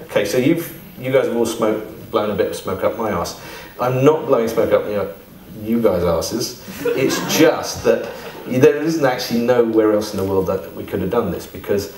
okay, 0.03 0.25
so 0.25 0.37
you've, 0.37 0.65
you 0.99 1.11
guys 1.11 1.27
have 1.27 1.35
all 1.35 1.45
smoked, 1.45 2.11
blown 2.11 2.29
a 2.29 2.35
bit 2.35 2.47
of 2.47 2.55
smoke 2.55 2.83
up 2.83 2.97
my 2.97 3.11
ass. 3.11 3.39
I'm 3.79 4.03
not 4.03 4.25
blowing 4.25 4.47
smoke 4.47 4.71
up 4.73 4.85
you, 4.85 4.95
know, 4.95 5.13
you 5.61 5.81
guys' 5.81 6.03
asses. 6.03 6.63
It's 6.85 7.17
just 7.37 7.83
that 7.83 8.11
there 8.47 8.77
isn't 8.77 9.05
actually 9.05 9.41
nowhere 9.41 9.93
else 9.93 10.13
in 10.13 10.17
the 10.17 10.23
world 10.23 10.47
that 10.47 10.73
we 10.75 10.83
could 10.83 11.01
have 11.01 11.09
done 11.09 11.31
this 11.31 11.45
because 11.45 11.93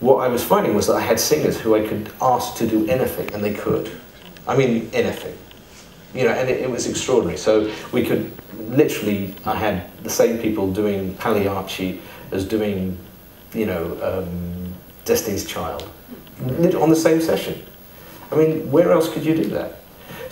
what 0.00 0.16
I 0.16 0.28
was 0.28 0.42
finding 0.42 0.74
was 0.74 0.88
that 0.88 0.94
I 0.94 1.00
had 1.00 1.20
singers 1.20 1.60
who 1.60 1.76
I 1.76 1.86
could 1.86 2.12
ask 2.20 2.56
to 2.56 2.66
do 2.66 2.88
anything, 2.88 3.32
and 3.32 3.42
they 3.42 3.54
could. 3.54 3.90
I 4.48 4.56
mean, 4.56 4.90
anything. 4.92 5.38
You 6.12 6.24
know, 6.24 6.32
and 6.32 6.50
it, 6.50 6.60
it 6.60 6.70
was 6.70 6.88
extraordinary. 6.88 7.38
So 7.38 7.72
we 7.92 8.04
could 8.04 8.32
literally, 8.58 9.34
I 9.44 9.54
had 9.54 9.96
the 10.02 10.10
same 10.10 10.38
people 10.38 10.70
doing 10.72 11.14
Pagliacci 11.14 12.00
as 12.32 12.44
doing, 12.44 12.98
you 13.54 13.66
know, 13.66 13.96
um, 14.02 14.74
Destiny's 15.04 15.46
Child. 15.46 15.88
on 16.40 16.90
the 16.90 16.96
same 16.96 17.20
session. 17.20 17.62
I 18.32 18.34
mean, 18.34 18.70
where 18.72 18.90
else 18.90 19.08
could 19.08 19.24
you 19.24 19.36
do 19.36 19.44
that? 19.50 19.81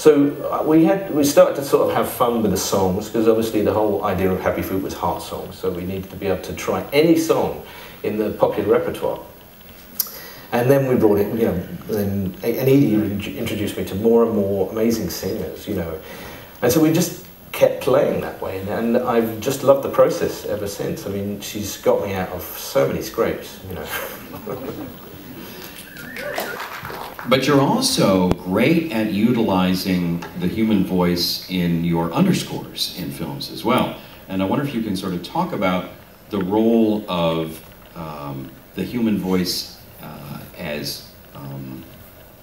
So 0.00 0.30
uh, 0.50 0.62
we 0.62 0.86
had 0.86 1.14
we 1.14 1.24
started 1.24 1.56
to 1.56 1.62
sort 1.62 1.90
of 1.90 1.94
have 1.94 2.10
fun 2.10 2.40
with 2.40 2.52
the 2.52 2.56
songs 2.56 3.08
because 3.10 3.28
obviously 3.28 3.60
the 3.60 3.74
whole 3.74 4.02
idea 4.02 4.32
of 4.32 4.40
Happy 4.40 4.62
Feet 4.62 4.82
was 4.82 4.94
heart 4.94 5.22
songs. 5.22 5.58
So 5.58 5.70
we 5.70 5.84
needed 5.84 6.08
to 6.08 6.16
be 6.16 6.26
able 6.26 6.40
to 6.44 6.54
try 6.54 6.82
any 6.90 7.18
song 7.18 7.62
in 8.02 8.16
the 8.16 8.30
popular 8.30 8.70
repertoire. 8.70 9.20
And 10.52 10.70
then 10.70 10.88
we 10.88 10.94
brought 10.96 11.18
it, 11.18 11.38
you 11.38 11.44
know, 11.44 11.58
then, 11.88 12.34
and 12.42 12.58
Edie 12.58 12.94
introduced 13.36 13.76
me 13.76 13.84
to 13.84 13.94
more 13.96 14.24
and 14.24 14.34
more 14.34 14.70
amazing 14.70 15.10
singers, 15.10 15.68
you 15.68 15.74
know. 15.74 16.00
And 16.62 16.72
so 16.72 16.80
we 16.80 16.94
just 16.94 17.26
kept 17.52 17.82
playing 17.82 18.22
that 18.22 18.40
way, 18.40 18.58
and 18.70 18.96
I've 18.96 19.38
just 19.40 19.64
loved 19.64 19.84
the 19.84 19.90
process 19.90 20.46
ever 20.46 20.66
since. 20.66 21.06
I 21.06 21.10
mean, 21.10 21.42
she's 21.42 21.76
got 21.76 22.02
me 22.02 22.14
out 22.14 22.30
of 22.30 22.42
so 22.42 22.88
many 22.88 23.02
scrapes, 23.02 23.60
you 23.68 23.74
know. 23.74 23.86
But 27.30 27.46
you're 27.46 27.60
also 27.60 28.28
great 28.30 28.90
at 28.90 29.12
utilizing 29.12 30.24
the 30.40 30.48
human 30.48 30.84
voice 30.84 31.48
in 31.48 31.84
your 31.84 32.12
underscores 32.12 32.98
in 32.98 33.12
films 33.12 33.52
as 33.52 33.64
well. 33.64 34.00
And 34.28 34.42
I 34.42 34.46
wonder 34.46 34.64
if 34.64 34.74
you 34.74 34.82
can 34.82 34.96
sort 34.96 35.14
of 35.14 35.22
talk 35.22 35.52
about 35.52 35.90
the 36.30 36.38
role 36.38 37.04
of 37.08 37.64
um, 37.94 38.50
the 38.74 38.82
human 38.82 39.16
voice 39.16 39.80
uh, 40.02 40.40
as 40.58 41.08
um, 41.36 41.84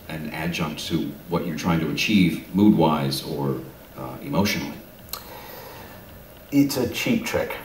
an 0.08 0.30
adjunct 0.30 0.88
to 0.88 1.12
what 1.28 1.46
you're 1.46 1.58
trying 1.58 1.82
to 1.82 1.92
achieve 1.92 2.56
mood-wise 2.56 3.24
or 3.24 3.60
uh, 3.98 4.16
emotionally. 4.22 4.78
It's 6.50 6.78
a 6.78 6.88
cheap 6.92 7.26
trick. 7.26 7.58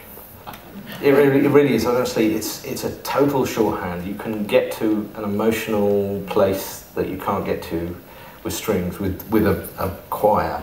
It 1.00 1.10
really, 1.10 1.46
it 1.46 1.50
really 1.50 1.74
is. 1.74 1.86
Honestly, 1.86 2.34
it's 2.34 2.64
it's 2.64 2.82
a 2.82 2.96
total 3.02 3.46
shorthand. 3.46 4.04
You 4.06 4.14
can 4.14 4.44
get 4.44 4.72
to 4.72 5.08
an 5.14 5.22
emotional 5.22 6.20
place 6.26 6.81
that 6.94 7.08
you 7.08 7.18
can't 7.18 7.44
get 7.44 7.62
to 7.64 7.96
with 8.44 8.52
strings, 8.52 8.99
with, 8.99 9.28
with 9.30 9.46
a, 9.46 9.68
a 9.78 9.90
choir, 10.11 10.62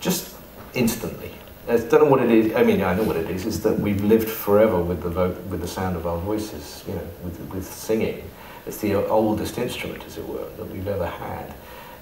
just 0.00 0.34
instantly. 0.74 1.32
I 1.68 1.78
don't 1.78 1.92
know 1.92 2.04
what 2.04 2.22
it 2.22 2.30
is. 2.30 2.54
I 2.54 2.62
mean, 2.62 2.82
I 2.82 2.94
know 2.94 3.02
what 3.02 3.16
it 3.16 3.28
is. 3.28 3.44
Is 3.44 3.60
that 3.62 3.78
we've 3.78 4.02
lived 4.04 4.28
forever 4.28 4.80
with 4.80 5.02
the 5.02 5.10
vo- 5.10 5.36
with 5.50 5.60
the 5.60 5.66
sound 5.68 5.96
of 5.96 6.06
our 6.06 6.18
voices. 6.18 6.84
You 6.86 6.94
know, 6.94 7.08
with 7.24 7.40
with 7.52 7.66
singing. 7.66 8.22
It's 8.66 8.78
the 8.78 8.94
oldest 8.94 9.58
instrument, 9.58 10.04
as 10.04 10.16
it 10.16 10.26
were, 10.26 10.48
that 10.56 10.64
we've 10.70 10.86
ever 10.86 11.06
had. 11.06 11.54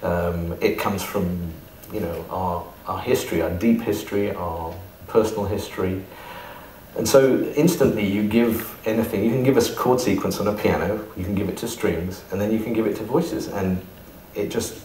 Um, 0.03 0.57
it 0.61 0.79
comes 0.79 1.03
from 1.03 1.51
you 1.93 2.01
know 2.01 2.27
our 2.29 2.67
our 2.87 3.01
history, 3.01 3.41
our 3.41 3.51
deep 3.51 3.81
history, 3.81 4.35
our 4.35 4.75
personal 5.07 5.47
history. 5.47 6.05
And 6.97 7.09
so 7.09 7.43
instantly 7.57 8.07
you 8.07 8.27
give 8.29 8.77
anything, 8.87 9.25
you 9.25 9.31
can 9.31 9.43
give 9.43 9.57
us 9.57 9.73
a 9.73 9.75
chord 9.75 10.01
sequence 10.01 10.39
on 10.39 10.47
a 10.47 10.55
piano, 10.55 11.05
you 11.17 11.25
can 11.25 11.35
give 11.35 11.49
it 11.49 11.57
to 11.59 11.69
strings, 11.69 12.23
and 12.31 12.41
then 12.41 12.53
you 12.53 12.61
can 12.61 12.73
give 12.73 12.87
it 12.87 12.97
to 12.97 13.03
voices, 13.03 13.49
and 13.49 13.85
it 14.35 14.49
just, 14.49 14.79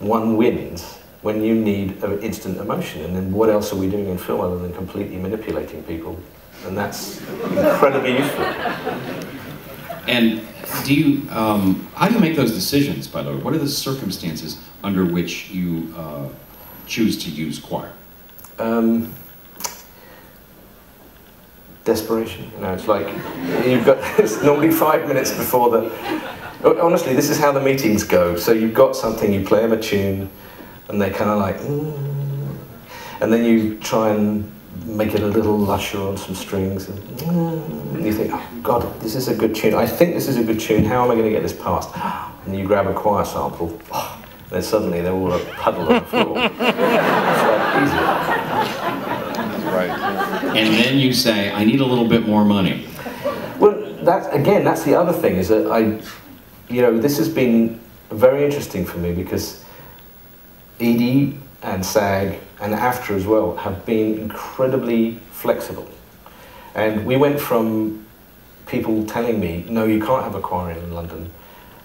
one 0.00 0.36
wins 0.36 0.98
when 1.22 1.42
you 1.42 1.54
need 1.54 2.02
an 2.02 2.20
instant 2.20 2.58
emotion. 2.58 3.04
And 3.04 3.14
then 3.14 3.32
what 3.32 3.50
else 3.50 3.72
are 3.72 3.76
we 3.76 3.88
doing 3.88 4.08
in 4.08 4.18
film 4.18 4.40
other 4.40 4.58
than 4.58 4.72
completely 4.72 5.16
manipulating 5.16 5.82
people? 5.84 6.18
And 6.66 6.76
that's 6.76 7.20
incredibly 7.20 8.18
useful. 8.18 8.44
And 10.08 10.42
do 10.84 10.94
you, 10.94 11.30
um, 11.30 11.88
how 11.94 12.08
do 12.08 12.14
you 12.14 12.20
make 12.20 12.36
those 12.36 12.52
decisions, 12.52 13.06
by 13.06 13.22
the 13.22 13.30
way? 13.30 13.36
What 13.36 13.54
are 13.54 13.58
the 13.58 13.68
circumstances 13.68 14.58
under 14.82 15.04
which 15.04 15.50
you 15.50 15.92
uh, 15.96 16.28
choose 16.86 17.22
to 17.24 17.30
use 17.30 17.58
choir? 17.58 17.92
Um, 18.58 19.12
desperation. 21.88 22.50
You 22.54 22.60
know, 22.60 22.74
it's 22.74 22.86
like 22.86 23.08
you've 23.66 23.84
got 23.84 23.98
it's 24.20 24.42
normally 24.42 24.70
five 24.70 25.08
minutes 25.08 25.36
before 25.36 25.70
the. 25.70 26.80
Honestly, 26.80 27.14
this 27.14 27.30
is 27.30 27.38
how 27.38 27.52
the 27.52 27.60
meetings 27.60 28.04
go. 28.04 28.36
So 28.36 28.52
you've 28.52 28.74
got 28.74 28.96
something, 28.96 29.32
you 29.32 29.44
play 29.44 29.62
them 29.62 29.72
a 29.72 29.80
tune, 29.80 30.28
and 30.88 31.00
they're 31.00 31.12
kind 31.12 31.30
of 31.30 31.38
like, 31.38 31.56
mm. 31.58 32.56
and 33.20 33.32
then 33.32 33.44
you 33.44 33.78
try 33.78 34.10
and 34.10 34.52
make 34.84 35.14
it 35.14 35.22
a 35.22 35.26
little 35.26 35.56
lusher 35.56 36.00
on 36.00 36.16
some 36.16 36.34
strings, 36.34 36.88
and, 36.88 36.98
mm. 37.18 37.94
and 37.94 38.04
you 38.04 38.12
think, 38.12 38.32
oh 38.34 38.50
God, 38.62 39.00
this 39.00 39.14
is 39.14 39.28
a 39.28 39.34
good 39.34 39.54
tune. 39.54 39.74
I 39.74 39.86
think 39.86 40.14
this 40.14 40.26
is 40.26 40.36
a 40.36 40.42
good 40.42 40.58
tune. 40.58 40.84
How 40.84 41.04
am 41.04 41.10
I 41.12 41.14
going 41.14 41.26
to 41.26 41.30
get 41.30 41.42
this 41.42 41.58
past? 41.66 41.90
And 42.46 42.56
you 42.56 42.64
grab 42.64 42.86
a 42.86 42.94
choir 42.94 43.26
sample. 43.26 43.78
and 43.92 44.17
then 44.50 44.62
suddenly 44.62 45.00
they're 45.02 45.12
all 45.12 45.32
a 45.32 45.38
puddle 45.56 45.82
on 45.82 45.94
the 45.94 46.00
floor. 46.02 46.38
it's 46.38 46.58
like, 46.58 47.82
easy. 47.82 47.96
Right. 49.68 49.90
And 50.56 50.74
then 50.74 50.98
you 50.98 51.12
say, 51.12 51.52
I 51.52 51.64
need 51.64 51.80
a 51.80 51.84
little 51.84 52.08
bit 52.08 52.26
more 52.26 52.44
money. 52.44 52.86
Well, 53.58 53.94
that's, 54.02 54.26
again, 54.28 54.64
that's 54.64 54.84
the 54.84 54.94
other 54.94 55.12
thing, 55.12 55.36
is 55.36 55.48
that 55.48 55.70
I, 55.70 56.00
you 56.72 56.82
know, 56.82 56.98
this 56.98 57.18
has 57.18 57.28
been 57.28 57.78
very 58.10 58.44
interesting 58.44 58.86
for 58.86 58.98
me 58.98 59.12
because 59.12 59.64
Edie 60.80 61.38
and 61.62 61.84
SAG 61.84 62.38
and 62.60 62.72
AFTRA 62.72 63.16
as 63.16 63.26
well 63.26 63.56
have 63.56 63.84
been 63.84 64.18
incredibly 64.18 65.18
flexible. 65.30 65.88
And 66.74 67.04
we 67.04 67.16
went 67.16 67.40
from 67.40 68.06
people 68.66 69.04
telling 69.06 69.40
me, 69.40 69.64
no, 69.68 69.84
you 69.84 70.00
can't 70.00 70.22
have 70.22 70.34
a 70.34 70.40
choir 70.40 70.72
in 70.72 70.92
London, 70.92 71.30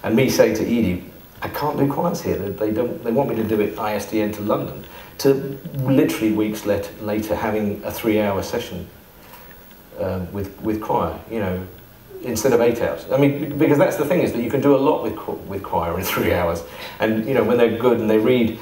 and 0.03 0.15
me 0.15 0.29
saying 0.29 0.55
to 0.55 0.63
Edie, 0.63 1.05
I 1.43 1.50
can't 1.50 1.77
do 1.77 1.91
choirs 1.91 2.21
here. 2.21 2.38
They, 2.38 2.71
don't, 2.71 3.03
they 3.03 3.12
want 3.12 3.29
me 3.29 3.35
to 3.35 3.43
do 3.43 3.59
it 3.59 3.75
ISDN 3.75 4.33
to 4.35 4.41
London 4.41 4.85
to 5.19 5.59
literally 5.75 6.31
weeks 6.31 6.65
let, 6.65 6.89
later 7.03 7.35
having 7.35 7.83
a 7.83 7.91
three-hour 7.91 8.41
session 8.43 8.88
um, 10.00 10.31
with 10.33 10.59
with 10.62 10.81
choir, 10.81 11.19
you 11.29 11.39
know, 11.39 11.65
instead 12.23 12.53
of 12.53 12.62
eight 12.62 12.81
hours. 12.81 13.05
I 13.12 13.17
mean, 13.17 13.57
because 13.57 13.77
that's 13.77 13.97
the 13.97 14.05
thing 14.05 14.21
is 14.21 14.33
that 14.33 14.41
you 14.41 14.50
can 14.50 14.62
do 14.62 14.75
a 14.75 14.77
lot 14.77 15.03
with 15.03 15.17
with 15.47 15.63
choir 15.63 15.97
in 15.97 16.05
three 16.13 16.33
hours, 16.33 16.63
and 17.00 17.25
you 17.27 17.33
know 17.33 17.43
when 17.43 17.57
they're 17.57 17.77
good 17.77 18.00
and 18.00 18.09
they 18.09 18.17
read, 18.17 18.59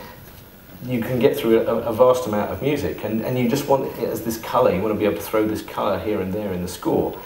you 0.85 1.01
can 1.01 1.19
get 1.19 1.37
through 1.37 1.61
a, 1.61 1.77
a 1.77 1.93
vast 1.93 2.27
amount 2.27 2.51
of 2.51 2.61
music, 2.61 3.03
and 3.03 3.21
and 3.21 3.37
you 3.37 3.47
just 3.47 3.67
want 3.67 3.85
it 3.97 4.09
as 4.09 4.23
this 4.23 4.37
colour. 4.37 4.73
You 4.73 4.81
want 4.81 4.93
to 4.93 4.99
be 4.99 5.05
able 5.05 5.17
to 5.17 5.23
throw 5.23 5.47
this 5.47 5.61
colour 5.61 5.99
here 5.99 6.21
and 6.21 6.33
there 6.33 6.51
in 6.51 6.61
the 6.61 6.67
score. 6.67 7.17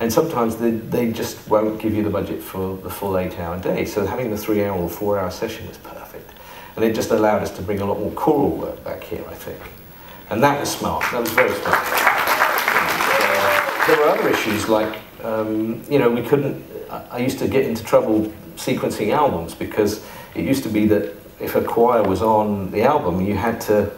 And 0.00 0.12
sometimes 0.12 0.56
they, 0.56 0.70
they 0.70 1.12
just 1.12 1.48
won't 1.48 1.80
give 1.80 1.94
you 1.94 2.02
the 2.02 2.10
budget 2.10 2.42
for 2.42 2.76
the 2.78 2.90
full 2.90 3.16
eight 3.16 3.38
hour 3.38 3.58
day. 3.58 3.84
So 3.84 4.04
having 4.04 4.30
the 4.30 4.36
three 4.36 4.64
hour 4.64 4.76
or 4.76 4.88
four 4.88 5.18
hour 5.18 5.30
session 5.30 5.68
was 5.68 5.78
perfect. 5.78 6.30
And 6.76 6.84
it 6.84 6.94
just 6.94 7.10
allowed 7.10 7.42
us 7.42 7.50
to 7.56 7.62
bring 7.62 7.80
a 7.80 7.84
lot 7.84 8.00
more 8.00 8.10
choral 8.12 8.50
work 8.50 8.82
back 8.82 9.04
here, 9.04 9.24
I 9.28 9.34
think. 9.34 9.60
And 10.30 10.42
that 10.42 10.58
was 10.58 10.70
smart. 10.70 11.04
That 11.12 11.20
was 11.20 11.30
very 11.30 11.54
smart. 11.54 11.78
Uh, 13.20 13.86
there 13.86 13.96
were 13.98 14.08
other 14.08 14.28
issues 14.28 14.68
like, 14.68 14.98
um, 15.22 15.82
you 15.88 15.98
know, 15.98 16.10
we 16.10 16.22
couldn't, 16.22 16.64
I 16.90 17.18
used 17.18 17.38
to 17.38 17.48
get 17.48 17.64
into 17.64 17.84
trouble 17.84 18.32
sequencing 18.56 19.12
albums 19.12 19.54
because 19.54 20.04
it 20.34 20.44
used 20.44 20.62
to 20.64 20.68
be 20.68 20.86
that 20.86 21.12
if 21.40 21.54
a 21.54 21.62
choir 21.62 22.02
was 22.02 22.22
on 22.22 22.70
the 22.70 22.82
album, 22.82 23.20
you 23.20 23.34
had 23.34 23.60
to, 23.62 23.90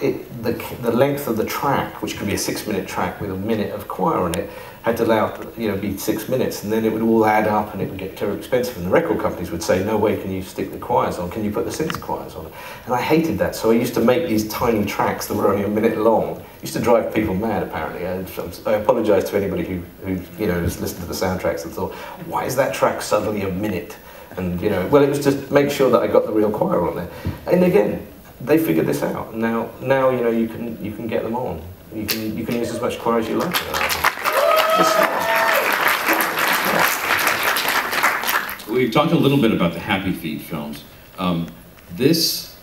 it, 0.00 0.42
the, 0.42 0.52
the 0.82 0.90
length 0.90 1.28
of 1.28 1.36
the 1.36 1.44
track, 1.44 2.02
which 2.02 2.16
could 2.16 2.26
be 2.26 2.34
a 2.34 2.38
six 2.38 2.66
minute 2.66 2.86
track 2.86 3.20
with 3.20 3.30
a 3.30 3.36
minute 3.36 3.72
of 3.72 3.88
choir 3.88 4.18
on 4.18 4.34
it, 4.34 4.50
had 4.82 4.96
to 4.96 5.04
allow 5.04 5.40
you 5.56 5.68
know 5.68 5.76
be 5.76 5.96
six 5.96 6.28
minutes, 6.28 6.64
and 6.64 6.72
then 6.72 6.84
it 6.84 6.92
would 6.92 7.02
all 7.02 7.24
add 7.24 7.46
up, 7.46 7.72
and 7.72 7.82
it 7.82 7.88
would 7.88 7.98
get 7.98 8.16
too 8.16 8.32
expensive. 8.32 8.76
And 8.76 8.86
the 8.86 8.90
record 8.90 9.20
companies 9.20 9.50
would 9.50 9.62
say, 9.62 9.84
"No 9.84 9.96
way, 9.96 10.16
can 10.20 10.30
you 10.30 10.42
stick 10.42 10.72
the 10.72 10.78
choirs 10.78 11.18
on? 11.18 11.30
Can 11.30 11.44
you 11.44 11.50
put 11.50 11.64
the 11.64 11.70
synth 11.70 12.00
choirs 12.00 12.34
on?" 12.34 12.50
And 12.86 12.94
I 12.94 13.00
hated 13.00 13.38
that, 13.38 13.54
so 13.54 13.70
I 13.70 13.74
used 13.74 13.94
to 13.94 14.00
make 14.00 14.26
these 14.26 14.48
tiny 14.48 14.84
tracks 14.84 15.26
that 15.28 15.34
were 15.34 15.52
only 15.52 15.64
a 15.64 15.68
minute 15.68 15.98
long. 15.98 16.36
It 16.38 16.62
used 16.62 16.74
to 16.74 16.80
drive 16.80 17.14
people 17.14 17.34
mad. 17.34 17.62
Apparently, 17.62 18.06
I, 18.06 18.70
I 18.70 18.76
apologise 18.76 19.30
to 19.30 19.36
anybody 19.36 19.64
who, 19.64 19.82
who 20.04 20.20
you 20.38 20.48
know 20.48 20.60
has 20.60 20.80
listened 20.80 21.02
to 21.02 21.08
the 21.08 21.14
soundtracks 21.14 21.64
and 21.64 21.72
thought, 21.72 21.92
"Why 22.26 22.44
is 22.44 22.56
that 22.56 22.74
track 22.74 23.02
suddenly 23.02 23.42
a 23.42 23.50
minute?" 23.50 23.96
And 24.36 24.60
you 24.60 24.70
know, 24.70 24.86
well, 24.88 25.02
it 25.02 25.08
was 25.08 25.22
just 25.22 25.50
make 25.50 25.70
sure 25.70 25.90
that 25.90 26.02
I 26.02 26.06
got 26.06 26.26
the 26.26 26.32
real 26.32 26.50
choir 26.50 26.88
on 26.88 26.96
there. 26.96 27.08
And 27.46 27.62
again, 27.64 28.06
they 28.40 28.58
figured 28.58 28.86
this 28.86 29.02
out. 29.02 29.34
Now, 29.34 29.70
now 29.80 30.10
you 30.10 30.22
know 30.22 30.30
you 30.30 30.48
can 30.48 30.82
you 30.84 30.92
can 30.92 31.06
get 31.06 31.22
them 31.22 31.36
on. 31.36 31.62
You 31.94 32.06
can 32.06 32.36
you 32.36 32.44
can 32.44 32.56
use 32.56 32.70
as 32.70 32.80
much 32.80 32.98
choir 32.98 33.18
as 33.18 33.28
you 33.28 33.36
like. 33.36 33.91
We've 38.70 38.90
talked 38.90 39.12
a 39.12 39.18
little 39.18 39.38
bit 39.38 39.52
about 39.52 39.74
the 39.74 39.80
Happy 39.80 40.12
Feet 40.12 40.40
films. 40.40 40.82
Um, 41.18 41.46
this 41.94 42.56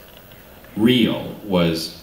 reel 0.75 1.35
was 1.43 2.01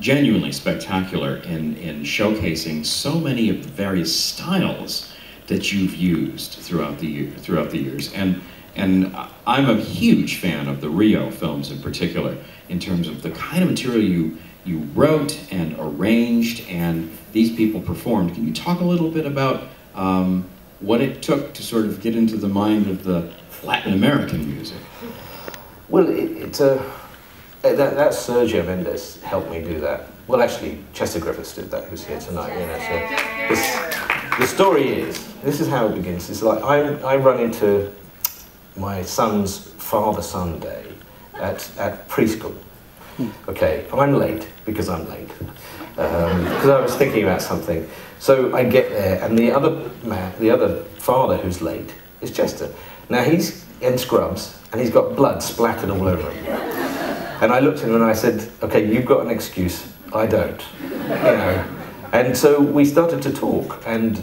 genuinely 0.00 0.50
spectacular 0.50 1.36
in, 1.36 1.76
in 1.76 2.02
showcasing 2.02 2.84
so 2.84 3.20
many 3.20 3.48
of 3.48 3.62
the 3.62 3.68
various 3.68 4.18
styles 4.18 5.12
that 5.46 5.72
you've 5.72 5.94
used 5.94 6.54
throughout 6.54 6.98
the 6.98 7.30
throughout 7.30 7.70
the 7.70 7.78
years. 7.78 8.12
And 8.12 8.42
and 8.74 9.14
I'm 9.46 9.70
a 9.70 9.76
huge 9.76 10.38
fan 10.38 10.66
of 10.66 10.80
the 10.80 10.90
Rio 10.90 11.30
films 11.30 11.70
in 11.70 11.80
particular, 11.80 12.36
in 12.68 12.80
terms 12.80 13.06
of 13.06 13.22
the 13.22 13.30
kind 13.30 13.62
of 13.62 13.70
material 13.70 14.02
you 14.02 14.36
you 14.64 14.78
wrote 14.94 15.38
and 15.52 15.76
arranged 15.78 16.68
and 16.68 17.16
these 17.34 17.54
people 17.54 17.80
performed. 17.80 18.32
Can 18.32 18.46
you 18.46 18.54
talk 18.54 18.80
a 18.80 18.84
little 18.84 19.10
bit 19.10 19.26
about 19.26 19.64
um, 19.94 20.46
what 20.80 21.00
it 21.02 21.20
took 21.20 21.52
to 21.54 21.62
sort 21.62 21.84
of 21.84 22.00
get 22.00 22.16
into 22.16 22.36
the 22.36 22.48
mind 22.48 22.86
of 22.86 23.04
the 23.04 23.30
Latin 23.62 23.92
American 23.92 24.48
music? 24.54 24.78
Well, 25.88 26.08
it, 26.08 26.30
it's 26.30 26.60
a 26.60 26.82
that, 27.62 27.76
that 27.76 28.12
Sergio 28.12 28.64
Mendes 28.64 29.20
helped 29.22 29.50
me 29.50 29.62
do 29.62 29.80
that. 29.80 30.06
Well, 30.26 30.40
actually, 30.40 30.78
Chester 30.92 31.18
Griffiths 31.18 31.54
did 31.54 31.70
that, 31.70 31.84
who's 31.84 32.04
here 32.04 32.20
tonight. 32.20 32.58
You 32.58 32.66
know, 32.66 32.78
so 33.50 34.38
the 34.38 34.46
story 34.46 35.00
is 35.00 35.32
this 35.42 35.60
is 35.60 35.68
how 35.68 35.88
it 35.88 35.96
begins. 35.96 36.30
It's 36.30 36.42
like 36.42 36.62
I 36.62 36.94
I 37.00 37.16
run 37.16 37.40
into 37.40 37.92
my 38.76 39.02
son's 39.02 39.58
Father 39.58 40.22
Sunday 40.22 40.86
at, 41.34 41.70
at 41.78 42.08
preschool. 42.08 42.54
Hmm. 43.16 43.28
Okay, 43.48 43.86
I'm 43.92 44.14
late 44.14 44.48
because 44.64 44.88
I'm 44.88 45.08
late. 45.08 45.30
Um, 45.96 46.42
because 46.44 46.68
I 46.68 46.80
was 46.80 46.94
thinking 46.96 47.22
about 47.22 47.40
something. 47.42 47.88
So 48.18 48.54
I 48.54 48.64
get 48.64 48.90
there, 48.90 49.22
and 49.22 49.38
the 49.38 49.52
other 49.52 49.90
man, 50.02 50.32
the 50.40 50.50
other 50.50 50.82
father 50.98 51.36
who's 51.36 51.62
late, 51.62 51.94
is 52.20 52.32
Chester. 52.32 52.68
Now 53.08 53.22
he's 53.22 53.64
in 53.80 53.98
scrubs, 53.98 54.58
and 54.72 54.80
he's 54.80 54.90
got 54.90 55.14
blood 55.14 55.42
splattered 55.42 55.90
all 55.90 56.08
over 56.08 56.28
him. 56.30 56.46
And 57.42 57.52
I 57.52 57.60
looked 57.60 57.78
at 57.80 57.88
him 57.88 57.94
and 57.94 58.04
I 58.04 58.14
said, 58.14 58.48
"Okay, 58.62 58.84
you've 58.90 59.06
got 59.06 59.20
an 59.24 59.30
excuse. 59.30 59.86
I 60.12 60.26
don't." 60.26 60.60
You 60.82 61.08
know. 61.08 61.64
And 62.12 62.36
so 62.36 62.60
we 62.60 62.84
started 62.84 63.22
to 63.22 63.32
talk, 63.32 63.82
and 63.86 64.22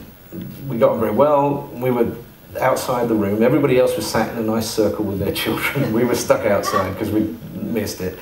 we 0.68 0.78
got 0.78 0.92
on 0.92 1.00
very 1.00 1.12
well. 1.12 1.70
We 1.74 1.92
were 1.92 2.12
outside 2.60 3.08
the 3.08 3.16
room. 3.16 3.44
Everybody 3.44 3.80
else 3.80 3.96
was 3.96 4.06
sat 4.06 4.32
in 4.34 4.38
a 4.44 4.46
nice 4.46 4.70
circle 4.70 5.06
with 5.06 5.20
their 5.20 5.34
children. 5.42 5.94
we 5.94 6.04
were 6.04 6.16
stuck 6.16 6.46
outside 6.46 6.92
because 6.94 7.12
we 7.12 7.36
missed 7.72 8.02
it. 8.02 8.18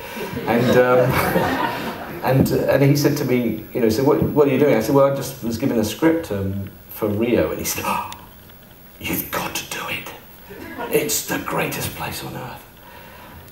And, 0.46 0.70
um, 0.78 1.10
and, 2.24 2.50
and 2.50 2.82
he 2.82 2.96
said 2.96 3.16
to 3.18 3.24
me, 3.24 3.64
you 3.72 3.80
know, 3.80 3.88
said, 3.88 4.06
what, 4.06 4.22
what 4.22 4.48
are 4.48 4.50
you 4.50 4.58
doing? 4.58 4.74
I 4.74 4.80
said, 4.80 4.94
well, 4.94 5.12
I 5.12 5.16
just 5.16 5.42
was 5.42 5.58
given 5.58 5.78
a 5.78 5.84
script 5.84 6.30
um, 6.32 6.70
for 6.88 7.08
Rio. 7.08 7.50
And 7.50 7.58
he 7.58 7.64
said, 7.64 7.84
oh, 7.86 8.10
you've 9.00 9.30
got 9.30 9.54
to 9.54 9.70
do 9.70 9.82
it. 9.88 10.12
It's 10.92 11.26
the 11.26 11.38
greatest 11.38 11.94
place 11.96 12.24
on 12.24 12.34
earth. 12.36 12.66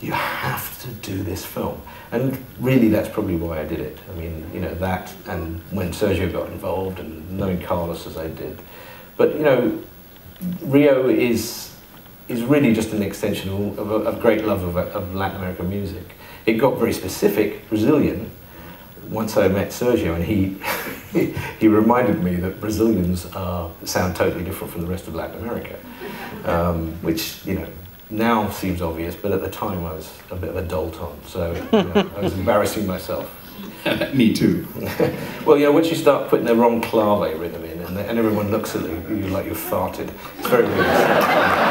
You 0.00 0.12
have 0.12 0.80
to 0.82 0.88
do 1.10 1.22
this 1.22 1.44
film. 1.44 1.80
And 2.10 2.42
really, 2.60 2.88
that's 2.88 3.08
probably 3.08 3.36
why 3.36 3.60
I 3.60 3.64
did 3.64 3.80
it. 3.80 3.98
I 4.08 4.14
mean, 4.18 4.48
you 4.54 4.60
know, 4.60 4.74
that 4.76 5.12
and 5.26 5.60
when 5.70 5.90
Sergio 5.90 6.32
got 6.32 6.48
involved 6.48 7.00
and 7.00 7.30
knowing 7.38 7.60
Carlos 7.60 8.06
as 8.06 8.16
I 8.16 8.28
did. 8.28 8.58
But, 9.16 9.34
you 9.34 9.42
know, 9.42 9.82
Rio 10.62 11.08
is, 11.08 11.74
is 12.28 12.42
really 12.42 12.74
just 12.74 12.92
an 12.92 13.02
extension 13.02 13.50
of, 13.50 13.78
of, 13.78 14.06
of 14.06 14.20
great 14.20 14.44
love 14.44 14.62
of, 14.62 14.76
of, 14.76 15.14
Latin 15.14 15.38
American 15.38 15.68
music. 15.68 16.04
It 16.46 16.54
got 16.54 16.78
very 16.78 16.92
specific, 16.92 17.68
Brazilian, 17.68 18.30
once 19.08 19.36
I 19.36 19.48
met 19.48 19.68
Sergio, 19.68 20.14
and 20.14 20.24
he, 20.24 20.56
he 21.58 21.68
reminded 21.68 22.22
me 22.22 22.36
that 22.36 22.60
Brazilians 22.60 23.26
are, 23.34 23.70
sound 23.84 24.16
totally 24.16 24.44
different 24.44 24.72
from 24.72 24.82
the 24.82 24.86
rest 24.86 25.08
of 25.08 25.14
Latin 25.14 25.40
America, 25.40 25.78
um, 26.44 26.92
which, 27.02 27.44
you 27.46 27.54
know, 27.54 27.66
now 28.10 28.48
seems 28.50 28.82
obvious, 28.82 29.14
but 29.14 29.32
at 29.32 29.40
the 29.40 29.50
time 29.50 29.84
I 29.84 29.92
was 29.92 30.12
a 30.30 30.36
bit 30.36 30.50
of 30.50 30.56
a 30.56 30.62
dolt 30.62 31.00
on, 31.00 31.18
so 31.26 31.52
you 31.52 31.82
know, 31.82 32.10
I 32.16 32.20
was 32.20 32.34
embarrassing 32.34 32.86
myself. 32.86 33.34
Me 34.14 34.32
too. 34.32 34.66
well, 35.46 35.56
you 35.56 35.64
know, 35.64 35.72
once 35.72 35.90
you 35.90 35.96
start 35.96 36.28
putting 36.28 36.46
the 36.46 36.54
wrong 36.54 36.80
clave 36.80 37.38
rhythm 37.38 37.64
in, 37.64 37.80
and, 37.80 37.98
and 37.98 38.18
everyone 38.18 38.50
looks 38.50 38.74
at 38.76 38.82
you, 38.82 39.02
you 39.08 39.26
like 39.28 39.46
you've 39.46 39.56
farted. 39.56 40.10
It's 40.38 40.48
very 40.48 40.64
weird. 40.66 41.66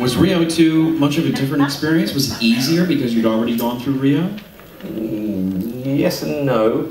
Was 0.00 0.16
Rio 0.16 0.48
2 0.48 0.90
much 0.98 1.18
of 1.18 1.26
a 1.26 1.30
different 1.32 1.64
experience? 1.64 2.14
Was 2.14 2.32
it 2.32 2.42
easier 2.42 2.86
because 2.86 3.14
you'd 3.14 3.26
already 3.26 3.56
gone 3.56 3.80
through 3.80 3.94
Rio? 3.94 4.30
Yes 5.84 6.22
and 6.22 6.46
no. 6.46 6.90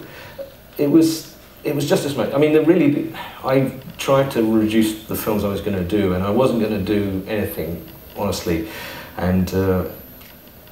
It 0.77 0.91
was 0.91 1.37
it 1.63 1.75
was 1.75 1.87
just 1.87 2.05
as 2.05 2.15
much. 2.15 2.33
I 2.33 2.37
mean, 2.37 2.65
really, 2.65 3.13
I 3.43 3.79
tried 3.97 4.31
to 4.31 4.43
reduce 4.43 5.05
the 5.05 5.15
films 5.15 5.43
I 5.43 5.49
was 5.49 5.61
going 5.61 5.75
to 5.75 5.83
do, 5.83 6.13
and 6.13 6.23
I 6.23 6.29
wasn't 6.29 6.61
going 6.61 6.73
to 6.73 6.83
do 6.83 7.23
anything, 7.27 7.85
honestly. 8.15 8.69
And 9.17 9.53
uh, 9.53 9.85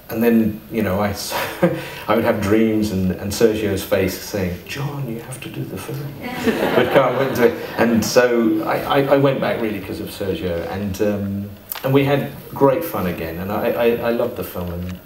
and 0.10 0.22
then 0.22 0.62
you 0.72 0.84
know 0.84 1.00
I, 1.00 1.16
I 2.08 2.16
would 2.16 2.24
have 2.24 2.42
dreams 2.42 2.92
and, 2.92 3.12
and 3.12 3.32
Sergio's 3.32 3.84
face 3.84 4.20
saying, 4.20 4.60
John, 4.68 5.08
you 5.12 5.20
have 5.22 5.42
to 5.42 5.50
do 5.50 5.64
the 5.64 5.78
film. 5.78 6.14
but 6.76 6.94
can't 6.94 7.18
wait 7.20 7.36
to 7.36 7.48
it. 7.48 7.70
And 7.78 8.04
so 8.04 8.64
I, 8.64 9.02
I, 9.02 9.16
I 9.16 9.18
went 9.18 9.42
back 9.42 9.62
really 9.62 9.80
because 9.80 10.00
of 10.00 10.10
Sergio, 10.10 10.68
and 10.70 11.02
um, 11.02 11.50
and 11.84 11.94
we 11.94 12.04
had 12.04 12.32
great 12.50 12.84
fun 12.84 13.08
again. 13.08 13.38
And 13.40 13.52
I, 13.52 13.72
I, 13.72 13.86
I 13.96 14.10
loved 14.12 14.38
the 14.38 14.44
film. 14.44 14.72
And, 14.72 15.00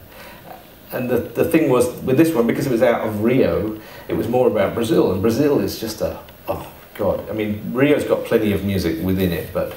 and 0.92 1.10
the, 1.10 1.18
the 1.18 1.46
thing 1.46 1.70
was 1.70 1.88
with 2.02 2.18
this 2.18 2.34
one 2.34 2.48
because 2.48 2.66
it 2.66 2.72
was 2.72 2.82
out 2.82 3.08
of 3.08 3.24
Rio, 3.24 3.80
it 4.08 4.14
was 4.14 4.28
more 4.28 4.48
about 4.48 4.74
Brazil, 4.74 5.12
and 5.12 5.22
Brazil 5.22 5.60
is 5.60 5.80
just 5.80 6.02
a 6.02 6.20
oh 6.48 6.72
god. 6.96 7.30
I 7.30 7.34
mean, 7.34 7.72
Rio's 7.74 8.04
got 8.04 8.26
plenty 8.26 8.54
of 8.54 8.66
music 8.66 9.04
within 9.04 9.32
it, 9.32 9.54
but 9.54 9.76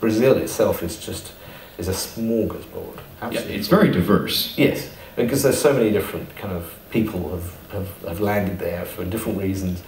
Brazil 0.00 0.36
itself 0.36 0.82
is 0.82 0.98
just 0.98 1.32
is 1.78 1.88
a 1.88 1.92
smorgasbord. 1.92 3.00
Absolutely. 3.20 3.52
Yeah, 3.52 3.58
it's 3.58 3.68
very 3.68 3.90
diverse. 3.90 4.56
Yes, 4.58 4.90
because 5.16 5.42
there's 5.42 5.60
so 5.60 5.72
many 5.72 5.90
different 5.90 6.34
kind 6.36 6.52
of 6.52 6.74
people 6.90 7.30
have, 7.30 7.56
have, 7.70 8.02
have 8.02 8.20
landed 8.20 8.58
there 8.58 8.84
for 8.84 9.04
different 9.04 9.38
reasons, 9.38 9.82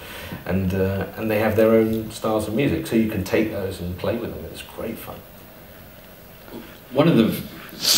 and 0.47 0.75
uh, 0.75 1.07
and 1.17 1.31
they 1.31 1.39
have 1.39 1.57
their 1.57 1.73
own 1.73 2.11
styles 2.11 2.49
of 2.49 2.55
music. 2.55 2.87
So 2.87 2.97
you 2.97 3.11
can 3.11 3.25
take 3.25 3.51
those 3.51 3.81
and 3.81 3.97
play 3.99 4.17
with 4.17 4.35
them. 4.35 4.45
It's 4.47 4.63
great 4.63 4.99
fun. 4.99 5.17
One 6.93 7.07
of 7.07 7.17
the 7.17 7.39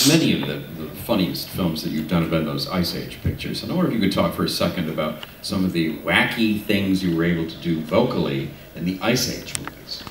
many 0.09 0.41
of 0.41 0.47
the, 0.47 0.83
the 0.83 0.91
funniest 1.07 1.49
films 1.49 1.83
that 1.83 1.91
you've 1.91 2.09
done 2.09 2.23
have 2.23 2.31
been 2.31 2.45
those 2.45 2.69
Ice 2.69 2.95
Age 2.95 3.23
pictures. 3.23 3.63
And 3.63 3.73
I 3.73 3.75
wonder 3.75 3.91
if 3.91 3.95
you 3.95 4.01
could 4.01 4.13
talk 4.13 4.35
for 4.35 4.45
a 4.45 4.49
second 4.49 4.91
about 4.91 5.25
some 5.43 5.65
of 5.65 5.73
the 5.73 5.97
wacky 5.99 6.63
things 6.63 7.03
you 7.03 7.17
were 7.17 7.25
able 7.25 7.49
to 7.49 7.57
do 7.59 7.81
vocally 7.81 8.51
in 8.77 8.85
the 8.85 8.99
Ice 9.01 9.31
Age 9.35 9.59
movies. 9.59 10.03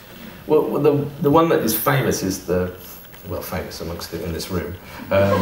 Well, 0.48 0.80
the, 0.80 1.08
the 1.22 1.30
one 1.30 1.50
that 1.50 1.60
is 1.60 1.78
famous 1.78 2.24
is 2.24 2.48
the 2.48 2.74
well, 3.28 3.42
famous 3.42 3.82
amongst 3.82 4.14
in 4.14 4.32
this 4.32 4.50
room, 4.50 4.74
um, 5.12 5.42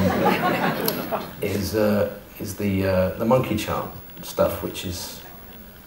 is, 1.42 1.76
uh, 1.76 2.14
is 2.40 2.56
the, 2.56 2.86
uh, 2.86 3.10
the 3.18 3.26
monkey 3.26 3.56
chant 3.56 3.92
stuff, 4.24 4.64
which 4.64 4.86
is, 4.86 5.22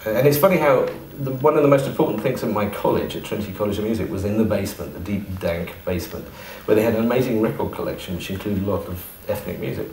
and 0.06 0.26
it's 0.26 0.38
funny 0.38 0.56
how 0.56 0.88
the, 1.18 1.32
one 1.32 1.56
of 1.56 1.62
the 1.62 1.68
most 1.68 1.86
important 1.86 2.22
things 2.22 2.42
at 2.42 2.50
my 2.50 2.68
college, 2.70 3.16
at 3.16 3.24
Trinity 3.24 3.52
College 3.52 3.78
of 3.78 3.84
Music, 3.84 4.10
was 4.10 4.24
in 4.24 4.38
the 4.38 4.44
basement, 4.44 4.94
the 4.94 5.00
deep, 5.00 5.40
dank 5.40 5.74
basement, 5.84 6.26
where 6.64 6.74
they 6.74 6.82
had 6.82 6.94
an 6.94 7.04
amazing 7.04 7.40
record 7.40 7.72
collection, 7.72 8.16
which 8.16 8.30
included 8.30 8.62
a 8.62 8.70
lot 8.70 8.86
of 8.86 9.04
ethnic 9.28 9.58
music, 9.60 9.88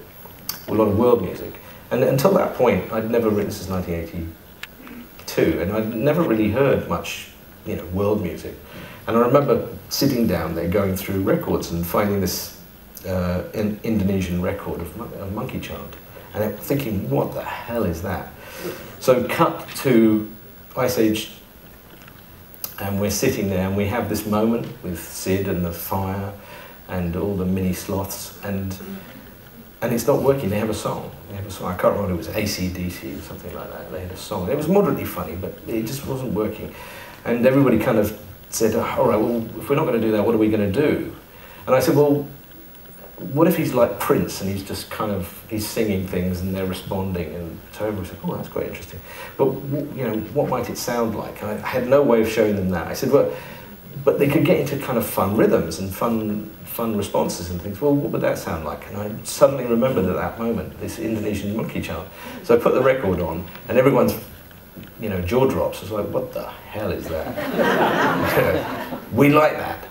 a 0.68 0.74
lot 0.74 0.88
of 0.88 0.98
world 0.98 1.22
music. 1.22 1.60
And 1.92 2.04
until 2.04 2.32
that 2.34 2.56
point, 2.56 2.92
I'd 2.92 3.10
never 3.10 3.30
written, 3.30 3.52
since 3.52 3.70
1982, 3.70 5.62
and 5.62 5.74
I'd 5.74 5.94
never 5.94 6.22
really 6.22 6.52
heard 6.52 6.88
much, 6.88 7.32
you 7.66 7.76
know, 7.76 7.86
world 7.88 8.22
music. 8.22 8.56
And 9.08 9.16
I 9.16 9.22
remember 9.22 9.68
sitting 9.90 10.28
down 10.28 10.54
there 10.54 10.68
going 10.68 10.96
through 10.96 11.22
records 11.22 11.72
and 11.72 11.86
finding 11.86 12.20
this 12.20 12.60
uh, 13.08 13.44
in 13.54 13.80
Indonesian 13.84 14.42
record 14.42 14.82
of, 14.82 15.00
of 15.00 15.34
Monkey 15.34 15.60
Chant. 15.62 15.96
And 16.34 16.58
thinking, 16.60 17.10
what 17.10 17.34
the 17.34 17.44
hell 17.44 17.84
is 17.84 18.02
that? 18.02 18.32
So 19.00 19.24
cut 19.30 19.68
to 19.78 20.30
Ice 20.76 20.98
Age, 20.98 21.32
and 22.80 23.00
we're 23.00 23.10
sitting 23.10 23.50
there 23.50 23.68
and 23.68 23.76
we 23.76 23.88
have 23.88 24.10
this 24.10 24.26
moment 24.26 24.68
with 24.84 25.00
Sid 25.00 25.48
and 25.48 25.66
the 25.66 25.72
fire 25.72 26.32
and 26.90 27.16
all 27.16 27.36
the 27.36 27.46
mini 27.46 27.74
sloths, 27.74 28.38
and 28.44 28.78
and 29.82 29.94
it's 29.94 30.08
not 30.08 30.22
working. 30.22 30.50
They 30.50 30.60
have 30.60 30.70
a 30.70 30.74
song. 30.74 31.12
They 31.30 31.36
have 31.36 31.46
a 31.46 31.52
song. 31.52 31.72
I 31.72 31.78
can't 31.78 31.94
remember. 31.96 32.14
It 32.14 32.18
was 32.18 32.28
ACDC 32.30 33.20
or 33.20 33.22
something 33.22 33.54
like 33.54 33.72
that. 33.72 33.92
They 33.92 34.02
had 34.02 34.12
a 34.12 34.18
song. 34.18 34.50
It 34.50 34.58
was 34.58 34.68
moderately 34.68 35.06
funny, 35.06 35.36
but 35.36 35.56
it 35.68 35.84
just 35.84 36.06
wasn't 36.08 36.34
working. 36.34 36.74
And 37.26 37.46
everybody 37.46 37.78
kind 37.78 38.00
of 38.00 38.20
said, 38.50 38.76
all 38.76 39.08
right, 39.08 39.18
well, 39.18 39.46
if 39.60 39.70
we're 39.70 39.76
not 39.76 39.86
going 39.86 40.00
to 40.00 40.06
do 40.06 40.12
that, 40.14 40.26
what 40.26 40.34
are 40.34 40.38
we 40.38 40.50
going 40.50 40.72
to 40.72 40.82
do? 40.82 41.16
And 41.66 41.76
I 41.76 41.80
said, 41.80 41.96
well, 41.96 42.28
what 43.18 43.48
if 43.48 43.58
he's 43.58 43.74
like 43.74 44.00
Prince 44.00 44.42
and 44.42 44.50
he's 44.50 44.64
just 44.64 44.90
kind 44.90 45.12
of, 45.12 45.44
he's 45.50 45.68
singing 45.68 46.08
things 46.08 46.42
and 46.42 46.56
they're 46.56 46.66
responding? 46.66 47.34
And 47.36 47.60
so 47.72 47.86
everyone 47.86 48.06
said, 48.06 48.18
oh, 48.24 48.36
that's 48.36 48.48
quite 48.48 48.68
interesting. 48.68 49.00
But, 49.38 49.48
you 49.96 50.08
know, 50.08 50.18
what 50.34 50.50
might 50.50 50.70
it 50.70 50.78
sound 50.78 51.16
like? 51.16 51.42
And 51.42 51.52
I 51.52 51.68
had 51.68 51.88
no 51.88 52.04
way 52.04 52.22
of 52.22 52.30
showing 52.30 52.56
them 52.56 52.70
that. 52.70 52.88
I 52.88 52.94
said, 52.94 53.12
well, 53.12 53.36
but 54.06 54.20
they 54.20 54.28
could 54.28 54.46
get 54.46 54.60
into 54.60 54.78
kind 54.78 54.98
of 54.98 55.06
fun 55.06 55.36
rhythms 55.36 55.80
and 55.80 55.94
fun, 55.94 56.50
fun 56.64 56.96
responses 56.96 57.50
and 57.50 57.62
things. 57.62 57.82
Well, 57.82 57.96
what 57.96 58.12
would 58.12 58.22
that 58.22 58.38
sound 58.38 58.64
like? 58.64 58.88
And 58.88 58.98
I 58.98 59.24
suddenly 59.24 59.66
remembered 59.66 60.06
at 60.06 60.16
that 60.16 60.38
moment 60.40 60.80
this 60.80 61.00
Indonesian 61.00 61.58
monkey 61.58 61.82
chant. 61.82 62.08
So 62.44 62.56
I 62.56 62.60
put 62.60 62.76
the 62.76 62.84
record 62.84 63.20
on 63.20 63.46
and 63.68 63.78
everyone's 63.78 64.14
you 65.00 65.10
know, 65.10 65.22
jaw 65.22 65.48
drops. 65.48 65.82
It's 65.82 65.92
like, 65.92 66.08
what 66.08 66.34
the 66.34 66.46
hell 66.46 66.92
is 66.92 67.08
that? 67.08 69.04
we 69.14 69.30
like 69.30 69.54
that. 69.54 69.88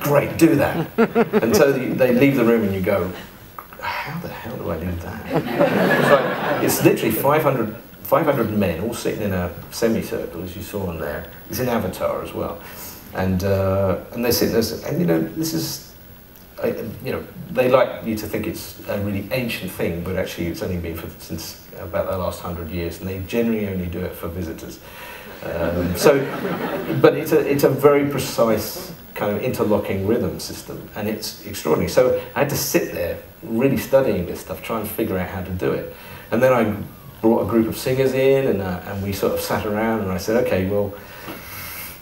Great, 0.00 0.36
do 0.36 0.56
that. 0.56 0.86
And 1.42 1.54
so 1.54 1.72
they 1.72 2.12
leave 2.12 2.36
the 2.36 2.44
room 2.44 2.64
and 2.64 2.74
you 2.74 2.80
go, 2.80 3.12
how 3.80 4.18
the 4.20 4.28
hell 4.28 4.56
do 4.56 4.70
I 4.70 4.78
do 4.78 4.90
that? 4.90 5.26
It's, 5.32 6.10
like, 6.10 6.64
it's 6.64 6.84
literally 6.84 7.14
500, 7.14 7.76
500 8.02 8.50
men 8.50 8.80
all 8.80 8.94
sitting 8.94 9.22
in 9.22 9.32
a 9.32 9.50
semicircle, 9.70 10.42
as 10.42 10.56
you 10.56 10.62
saw 10.62 10.88
on 10.88 10.98
there. 10.98 11.30
It's 11.48 11.60
in 11.60 11.68
Avatar 11.68 12.22
as 12.22 12.32
well. 12.32 12.60
And, 13.14 13.42
uh, 13.44 14.00
and 14.12 14.24
they're 14.24 14.32
sitting 14.32 14.54
there, 14.54 14.90
and 14.90 15.00
you 15.00 15.06
know, 15.06 15.20
this 15.20 15.54
is, 15.54 15.94
you 17.02 17.12
know, 17.12 17.24
they 17.50 17.68
like 17.70 18.04
you 18.04 18.16
to 18.16 18.26
think 18.26 18.46
it's 18.46 18.80
a 18.88 19.00
really 19.00 19.28
ancient 19.32 19.70
thing, 19.70 20.04
but 20.04 20.16
actually 20.16 20.46
it's 20.46 20.62
only 20.62 20.76
been 20.76 20.96
for, 20.96 21.08
since 21.20 21.66
about 21.80 22.10
the 22.10 22.16
last 22.16 22.40
hundred 22.40 22.70
years, 22.70 23.00
and 23.00 23.08
they 23.08 23.18
generally 23.20 23.66
only 23.68 23.86
do 23.86 24.00
it 24.00 24.14
for 24.14 24.28
visitors. 24.28 24.78
Um, 25.42 25.96
so, 25.96 26.18
but 27.00 27.14
it's 27.16 27.32
a, 27.32 27.40
it's 27.40 27.64
a 27.64 27.70
very 27.70 28.08
precise 28.10 28.92
kind 29.14 29.36
of 29.36 29.42
interlocking 29.42 30.06
rhythm 30.06 30.38
system, 30.38 30.88
and 30.94 31.08
it's 31.08 31.46
extraordinary. 31.46 31.90
So 31.90 32.22
I 32.34 32.40
had 32.40 32.50
to 32.50 32.56
sit 32.56 32.92
there 32.92 33.18
really 33.42 33.76
studying 33.76 34.26
this 34.26 34.40
stuff, 34.40 34.62
trying 34.62 34.84
to 34.84 34.88
figure 34.88 35.18
out 35.18 35.28
how 35.28 35.42
to 35.42 35.50
do 35.50 35.72
it. 35.72 35.94
And 36.30 36.42
then 36.42 36.52
I 36.52 36.76
brought 37.20 37.42
a 37.42 37.46
group 37.46 37.66
of 37.66 37.76
singers 37.76 38.12
in, 38.12 38.48
and, 38.48 38.62
uh, 38.62 38.80
and 38.86 39.02
we 39.02 39.12
sort 39.12 39.32
of 39.32 39.40
sat 39.40 39.66
around, 39.66 40.00
and 40.00 40.12
I 40.12 40.18
said, 40.18 40.44
okay, 40.46 40.68
well, 40.68 40.94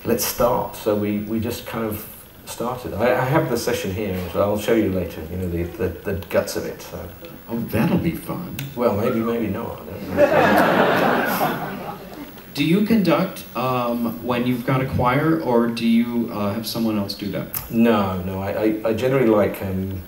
let's 0.04 0.24
start. 0.24 0.76
So 0.76 0.94
we, 0.94 1.20
we 1.20 1.40
just 1.40 1.66
kind 1.66 1.84
of 1.84 2.06
started. 2.46 2.94
I, 2.94 3.20
I 3.20 3.24
have 3.24 3.50
the 3.50 3.56
session 3.56 3.92
here, 3.92 4.18
so 4.32 4.40
I'll 4.40 4.58
show 4.58 4.74
you 4.74 4.90
later, 4.90 5.22
you 5.30 5.36
know, 5.36 5.48
the, 5.48 5.62
the, 5.62 5.88
the 5.88 6.26
guts 6.26 6.56
of 6.56 6.64
it. 6.66 6.82
So. 6.82 7.08
Oh, 7.48 7.58
that'll 7.70 7.98
be 7.98 8.12
fun. 8.12 8.56
Well, 8.76 8.96
maybe, 8.96 9.20
maybe 9.20 9.46
not. 9.46 9.78
Don't 9.86 10.16
know. 10.16 11.74
Do 12.54 12.64
you 12.64 12.84
conduct 12.84 13.44
um, 13.56 14.22
when 14.26 14.44
you've 14.46 14.66
got 14.66 14.80
a 14.80 14.86
choir, 14.86 15.40
or 15.42 15.68
do 15.68 15.86
you 15.86 16.28
uh, 16.32 16.52
have 16.54 16.66
someone 16.66 16.98
else 16.98 17.14
do 17.14 17.30
that? 17.30 17.70
No, 17.70 18.20
no. 18.22 18.40
I, 18.42 18.50
I, 18.50 18.80
I 18.88 18.92
generally 18.94 19.28
like 19.28 19.62
um, 19.62 20.02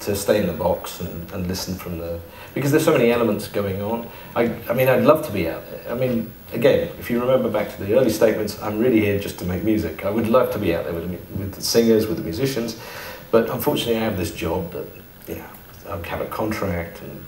to 0.00 0.16
stay 0.16 0.40
in 0.40 0.48
the 0.48 0.52
box 0.52 1.00
and, 1.00 1.30
and 1.30 1.46
listen 1.46 1.76
from 1.76 1.98
the 1.98 2.18
because 2.54 2.72
there's 2.72 2.84
so 2.84 2.92
many 2.92 3.12
elements 3.12 3.46
going 3.46 3.80
on. 3.80 4.08
I, 4.34 4.52
I 4.68 4.74
mean, 4.74 4.88
I'd 4.88 5.04
love 5.04 5.24
to 5.26 5.32
be 5.32 5.48
out 5.48 5.62
there. 5.70 5.92
I 5.92 5.94
mean, 5.94 6.28
again, 6.52 6.90
if 6.98 7.08
you 7.08 7.20
remember 7.20 7.48
back 7.48 7.70
to 7.76 7.84
the 7.84 7.94
early 7.96 8.10
statements, 8.10 8.60
I'm 8.60 8.80
really 8.80 8.98
here 8.98 9.20
just 9.20 9.38
to 9.38 9.44
make 9.44 9.62
music. 9.62 10.04
I 10.04 10.10
would 10.10 10.26
love 10.26 10.50
to 10.54 10.58
be 10.58 10.74
out 10.74 10.84
there 10.84 10.92
with, 10.94 11.08
the- 11.08 11.38
with 11.38 11.52
the 11.54 11.62
singers, 11.62 12.08
with 12.08 12.16
the 12.18 12.24
musicians, 12.24 12.80
but 13.30 13.48
unfortunately, 13.48 13.96
I 13.98 14.00
have 14.04 14.16
this 14.18 14.32
job 14.34 14.72
that 14.72 14.86
you 15.28 15.36
know 15.96 16.02
I 16.04 16.08
have 16.08 16.20
a 16.20 16.26
contract 16.26 17.00
and. 17.02 17.24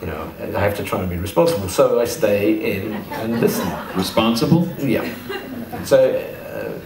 You 0.00 0.08
know, 0.08 0.34
I 0.40 0.60
have 0.60 0.76
to 0.76 0.84
try 0.84 1.00
and 1.00 1.08
be 1.08 1.16
responsible, 1.16 1.68
so 1.68 2.00
I 2.00 2.04
stay 2.04 2.76
in 2.76 2.92
and 2.92 3.40
listen. 3.40 3.66
Responsible? 3.96 4.68
Yeah. 4.78 5.08
So 5.84 6.18
uh, 6.18 6.78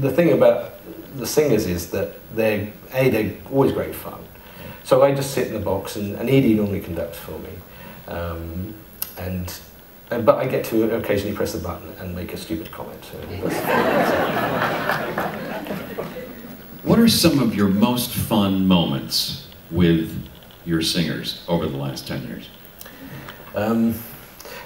the 0.00 0.10
thing 0.10 0.32
about 0.32 0.72
the 1.18 1.26
singers 1.26 1.66
is 1.66 1.90
that 1.90 2.14
they're 2.34 2.72
a 2.94 3.10
they're 3.10 3.36
always 3.50 3.72
great 3.72 3.94
fun. 3.94 4.18
So 4.84 5.02
I 5.02 5.14
just 5.14 5.32
sit 5.32 5.48
in 5.48 5.52
the 5.52 5.60
box 5.60 5.96
and, 5.96 6.16
and 6.16 6.28
Edie 6.28 6.54
normally 6.54 6.80
conducts 6.80 7.18
for 7.18 7.38
me, 7.38 7.50
um, 8.08 8.74
and, 9.18 9.52
and 10.10 10.26
but 10.26 10.38
I 10.38 10.46
get 10.46 10.64
to 10.66 10.96
occasionally 10.96 11.36
press 11.36 11.52
the 11.52 11.60
button 11.60 11.88
and 12.00 12.16
make 12.16 12.32
a 12.32 12.36
stupid 12.36 12.72
comment. 12.72 13.04
So 13.04 13.18
What 16.82 16.98
are 16.98 17.08
some 17.08 17.38
of 17.38 17.54
your 17.54 17.68
most 17.68 18.10
fun 18.10 18.66
moments 18.66 19.48
with 19.70 20.28
your 20.64 20.82
singers 20.82 21.44
over 21.48 21.66
the 21.66 21.76
last 21.76 22.06
10 22.06 22.26
years? 22.26 22.48
Um, 23.54 23.94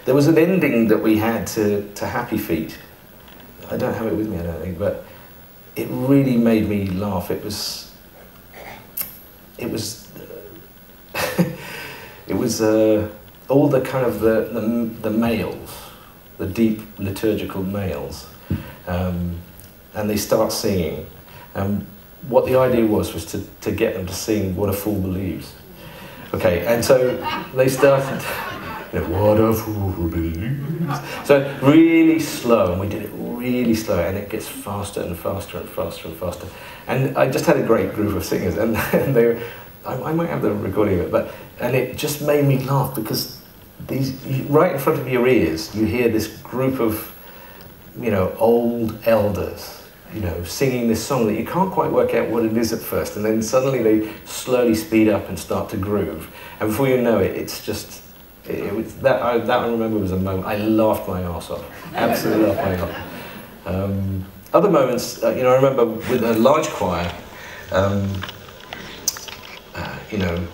there 0.05 0.15
was 0.15 0.29
an 0.29 0.39
ending 0.39 0.89
that 0.89 1.03
we 1.03 1.19
had 1.19 1.47
to, 1.49 1.91
to 1.95 2.07
Happy 2.07 2.39
Feet. 2.39 2.79
I 3.71 3.77
don't 3.77 3.95
have 3.95 4.07
it 4.07 4.15
with 4.15 4.29
me, 4.29 4.39
I 4.39 4.43
don't 4.45 4.61
think, 4.61 4.79
but 4.79 5.05
it 5.75 5.89
really 5.91 6.37
made 6.37 6.69
me 6.69 6.87
laugh. 6.87 7.31
It 7.31 7.45
was, 7.45 7.93
it 9.59 9.69
was, 9.71 10.09
it 12.29 12.35
was 12.35 12.61
uh, 12.61 13.09
all 13.49 13.69
the 13.69 13.81
kind 13.81 14.07
of 14.07 14.21
the, 14.21 14.49
the, 14.53 14.61
the 15.03 15.11
males, 15.11 15.71
the 16.39 16.47
deep 16.47 16.83
liturgical 16.99 17.65
males, 17.65 18.29
um, 18.87 19.37
and 19.95 20.09
they 20.09 20.17
start 20.17 20.53
singing. 20.53 21.07
Um, 21.55 21.87
what 22.29 22.47
the 22.47 22.57
idea 22.57 22.85
was 22.87 23.15
was 23.15 23.25
to, 23.27 23.43
to 23.63 23.73
get 23.73 23.95
them 23.95 24.07
to 24.07 24.15
sing 24.15 24.57
"What 24.57 24.69
a 24.69 24.73
Fool 24.73 25.01
Believes." 25.01 25.53
Okay, 26.35 26.67
and 26.67 26.85
so 26.85 27.17
they 27.55 27.69
started. 27.69 28.25
You 28.93 29.01
know, 29.01 29.09
what 29.09 29.41
a 29.41 29.53
fool 29.53 30.09
believes. 30.09 31.01
So 31.25 31.59
really 31.63 32.21
slow, 32.21 32.73
and 32.73 32.81
we 32.81 32.89
did 32.89 33.03
it 33.03 33.11
really 33.15 33.75
slow, 33.75 33.99
and 33.99 34.17
it 34.17 34.31
gets 34.31 34.49
faster 34.49 35.03
and 35.03 35.17
faster 35.17 35.59
and 35.59 35.69
faster 35.69 36.09
and 36.09 36.17
faster. 36.17 36.47
And 36.87 37.17
I 37.19 37.29
just 37.31 37.47
had 37.47 37.57
a 37.57 37.63
great 37.63 37.95
group 37.95 38.15
of 38.15 38.25
singers, 38.25 38.57
and, 38.57 38.77
and 38.93 39.15
they, 39.15 39.27
were, 39.27 39.41
I, 39.85 39.95
I 39.95 40.13
might 40.13 40.29
have 40.29 40.43
the 40.43 40.53
recording 40.53 41.01
of 41.01 41.07
it, 41.07 41.13
but 41.13 41.33
and 41.61 41.75
it 41.75 41.97
just 41.97 42.23
made 42.23 42.45
me 42.45 42.59
laugh 42.59 42.95
because 42.95 43.41
these 43.87 44.13
right 44.49 44.73
in 44.73 44.79
front 44.79 45.01
of 45.01 45.09
your 45.09 45.27
ears, 45.27 45.75
you 45.75 45.87
hear 45.87 46.09
this 46.09 46.29
group 46.39 46.81
of, 46.81 47.13
you 47.99 48.11
know, 48.11 48.35
old 48.39 48.99
elders, 49.07 49.76
you 50.15 50.21
know, 50.21 50.43
singing 50.45 50.89
this 50.89 51.05
song 51.05 51.27
that 51.27 51.35
you 51.35 51.45
can't 51.45 51.73
quite 51.73 51.91
work 51.91 52.15
out 52.15 52.29
what 52.29 52.45
it 52.45 52.57
is 52.57 52.73
at 52.73 52.81
first, 52.81 53.17
and 53.17 53.25
then 53.25 53.43
suddenly 53.43 53.83
they 53.83 54.13
slowly 54.25 54.75
speed 54.75 55.09
up 55.09 55.29
and 55.29 55.39
start 55.39 55.69
to 55.71 55.77
groove, 55.77 56.31
and 56.61 56.71
before 56.71 56.89
you 56.89 57.01
know 57.01 57.19
it, 57.19 57.37
it's 57.37 57.65
just. 57.65 58.03
It, 58.45 58.67
it 58.67 58.73
was 58.73 58.95
that 58.99 59.21
I, 59.23 59.39
that 59.39 59.61
I 59.61 59.67
remember 59.67 59.99
was 59.99 60.13
a 60.13 60.17
moment 60.17 60.47
I 60.47 60.57
laughed 60.59 61.09
my 61.09 61.21
ass 61.23 61.51
off, 61.51 61.65
absolutely 61.95 62.47
laughed 62.47 62.63
my 62.63 62.75
ass 62.75 62.83
off. 62.83 63.67
Um, 63.67 64.25
other 64.55 64.71
moments, 64.71 65.23
uh, 65.23 65.31
you 65.31 65.43
know, 65.43 65.51
I 65.51 65.57
remember 65.57 65.85
with 65.85 66.23
a 66.23 66.35
large 66.35 66.67
choir, 66.69 67.13
um, 67.73 68.09
uh, 69.75 69.99
you 70.11 70.19
know, 70.19 70.47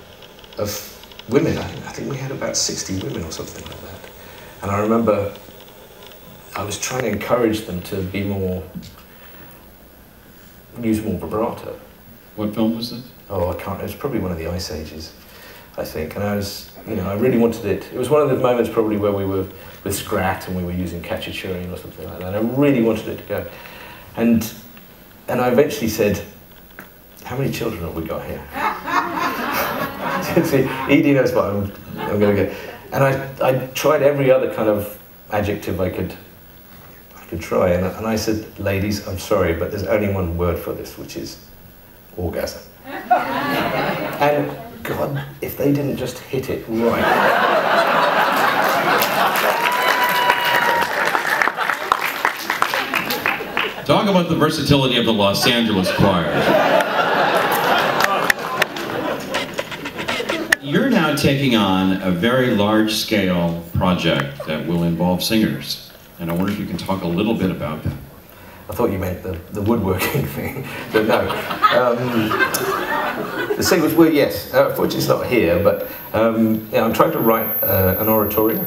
of 0.58 0.92
women. 1.28 1.58
I, 1.58 1.64
I 1.64 1.92
think 1.92 2.10
we 2.10 2.16
had 2.16 2.30
about 2.30 2.56
60 2.56 3.00
women 3.02 3.24
or 3.24 3.30
something 3.30 3.64
like 3.64 3.80
that. 3.82 4.10
And 4.62 4.70
I 4.70 4.80
remember 4.80 5.34
I 6.54 6.64
was 6.64 6.78
trying 6.78 7.02
to 7.02 7.08
encourage 7.08 7.62
them 7.66 7.80
to 7.82 8.02
be 8.02 8.24
more, 8.24 8.62
use 10.80 11.02
more 11.02 11.18
vibrato. 11.18 11.78
What 12.36 12.54
film 12.54 12.76
was 12.76 12.90
this? 12.90 13.10
Oh, 13.28 13.50
I 13.50 13.54
can't. 13.54 13.80
It 13.80 13.84
was 13.84 13.94
probably 13.94 14.18
one 14.18 14.32
of 14.32 14.38
the 14.38 14.48
Ice 14.48 14.70
Ages, 14.70 15.12
I 15.76 15.84
think. 15.84 16.14
And 16.16 16.24
I 16.24 16.36
was, 16.36 16.70
you 16.86 16.96
know, 16.96 17.08
I 17.08 17.14
really 17.14 17.38
wanted 17.38 17.64
it. 17.66 17.92
It 17.92 17.98
was 17.98 18.10
one 18.10 18.22
of 18.22 18.28
the 18.30 18.36
moments 18.36 18.70
probably 18.70 18.96
where 18.96 19.12
we 19.12 19.24
were 19.24 19.46
with 19.84 19.94
Scrat 19.94 20.48
and 20.48 20.56
we 20.56 20.64
were 20.64 20.72
using 20.72 21.02
Cacciaturine 21.02 21.72
or 21.72 21.76
something 21.76 22.06
like 22.06 22.18
that. 22.20 22.34
And 22.34 22.36
I 22.36 22.56
really 22.58 22.82
wanted 22.82 23.08
it 23.08 23.16
to 23.18 23.24
go. 23.24 23.46
And 24.16 24.52
and 25.28 25.40
I 25.40 25.48
eventually 25.50 25.88
said, 25.88 26.22
"How 27.24 27.36
many 27.36 27.52
children 27.52 27.82
have 27.82 27.94
we 27.94 28.04
got 28.04 28.24
here?" 28.26 28.42
See, 30.44 30.64
Edie 30.88 31.14
knows 31.14 31.32
what 31.32 31.44
I'm, 31.44 31.72
I'm 31.96 32.18
going 32.20 32.36
to 32.36 32.44
go. 32.46 32.54
And 32.92 33.02
I, 33.02 33.28
I 33.40 33.66
tried 33.68 34.02
every 34.02 34.30
other 34.30 34.52
kind 34.54 34.68
of 34.68 34.98
adjective 35.30 35.80
I 35.80 35.90
could 35.90 36.14
I 37.32 37.34
could 37.36 37.40
try. 37.44 37.70
And, 37.70 37.86
I- 37.86 37.96
and 37.96 38.06
I 38.06 38.16
said, 38.16 38.44
"Ladies, 38.58 39.08
I'm 39.08 39.18
sorry, 39.18 39.54
but 39.54 39.70
there's 39.70 39.84
only 39.84 40.12
one 40.12 40.36
word 40.36 40.58
for 40.58 40.74
this, 40.74 40.98
which 40.98 41.16
is 41.16 41.38
orgasm." 42.16 42.60
And 44.22 44.56
God, 44.84 45.24
if 45.40 45.56
they 45.56 45.72
didn't 45.72 45.96
just 45.96 46.18
hit 46.18 46.48
it 46.50 46.64
right. 46.68 48.12
Talk 53.84 54.08
about 54.08 54.28
the 54.28 54.36
versatility 54.36 54.96
of 54.98 55.06
the 55.06 55.12
Los 55.12 55.46
Angeles 55.46 55.90
choir. 55.96 56.30
You're 60.60 60.88
now 60.90 61.16
taking 61.16 61.56
on 61.56 62.00
a 62.02 62.10
very 62.12 62.54
large 62.54 62.94
scale 62.94 63.64
project 63.74 64.46
that 64.46 64.66
will 64.66 64.84
involve 64.84 65.22
singers. 65.22 65.91
And 66.22 66.30
I 66.30 66.34
wonder 66.34 66.52
if 66.52 66.58
you 66.60 66.66
can 66.66 66.76
talk 66.76 67.02
a 67.02 67.06
little 67.08 67.34
bit 67.34 67.50
about 67.50 67.82
that. 67.82 67.92
I 68.70 68.74
thought 68.74 68.92
you 68.92 68.98
meant 68.98 69.24
the, 69.24 69.32
the 69.50 69.60
woodworking 69.60 70.24
thing, 70.36 70.64
but 70.92 71.06
no. 71.06 71.18
Um, 71.76 72.28
the 73.56 73.62
singles 73.62 73.92
were, 73.94 74.08
yes, 74.08 74.54
uh, 74.54 74.68
unfortunately 74.68 74.98
it's 74.98 75.08
not 75.08 75.26
here, 75.26 75.60
but 75.60 75.90
um, 76.12 76.68
yeah, 76.70 76.84
I'm 76.84 76.92
trying 76.92 77.10
to 77.10 77.18
write 77.18 77.60
uh, 77.64 77.96
an 77.98 78.06
oratorio 78.06 78.64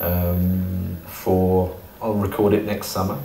um, 0.00 0.96
for, 1.06 1.78
I'll 2.02 2.14
record 2.14 2.52
it 2.52 2.64
next 2.64 2.88
summer, 2.88 3.20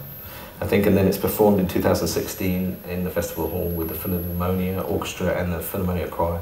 I 0.61 0.67
think, 0.67 0.85
and 0.85 0.95
then 0.95 1.07
it's 1.07 1.17
performed 1.17 1.59
in 1.59 1.67
2016 1.67 2.77
in 2.87 3.03
the 3.03 3.09
Festival 3.09 3.49
Hall 3.49 3.67
with 3.69 3.89
the 3.89 3.95
Philharmonia 3.95 4.87
Orchestra 4.87 5.41
and 5.41 5.51
the 5.51 5.57
Philharmonia 5.57 6.07
Choir. 6.11 6.39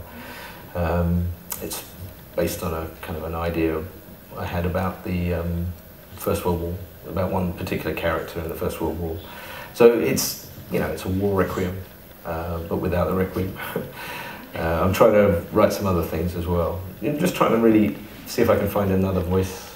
Um, 0.75 1.25
it's 1.61 1.85
based 2.35 2.63
on 2.63 2.73
a 2.73 2.85
kind 3.01 3.17
of 3.17 3.23
an 3.23 3.33
idea 3.33 3.81
I 4.35 4.45
had 4.45 4.65
about 4.65 5.05
the 5.05 5.35
um, 5.35 5.67
First 6.17 6.43
World 6.43 6.61
War, 6.61 6.75
about 7.07 7.31
one 7.31 7.53
particular 7.53 7.95
character 7.95 8.39
in 8.39 8.49
the 8.49 8.55
First 8.55 8.81
World 8.81 8.99
War. 8.99 9.17
So 9.73 9.99
it's, 9.99 10.49
you 10.71 10.79
know, 10.79 10.87
it's 10.87 11.05
a 11.05 11.09
war 11.09 11.39
requiem, 11.39 11.79
uh, 12.25 12.59
but 12.69 12.77
without 12.77 13.07
the 13.07 13.13
requiem. 13.13 13.57
uh, 14.55 14.59
I'm 14.83 14.93
trying 14.93 15.13
to 15.13 15.45
write 15.51 15.73
some 15.73 15.85
other 15.85 16.03
things 16.03 16.35
as 16.35 16.47
well. 16.47 16.81
Know, 17.01 17.17
just 17.17 17.35
trying 17.35 17.51
to 17.51 17.57
really 17.57 17.95
see 18.25 18.41
if 18.41 18.49
I 18.49 18.57
can 18.57 18.67
find 18.67 18.91
another 18.91 19.21
voice, 19.21 19.73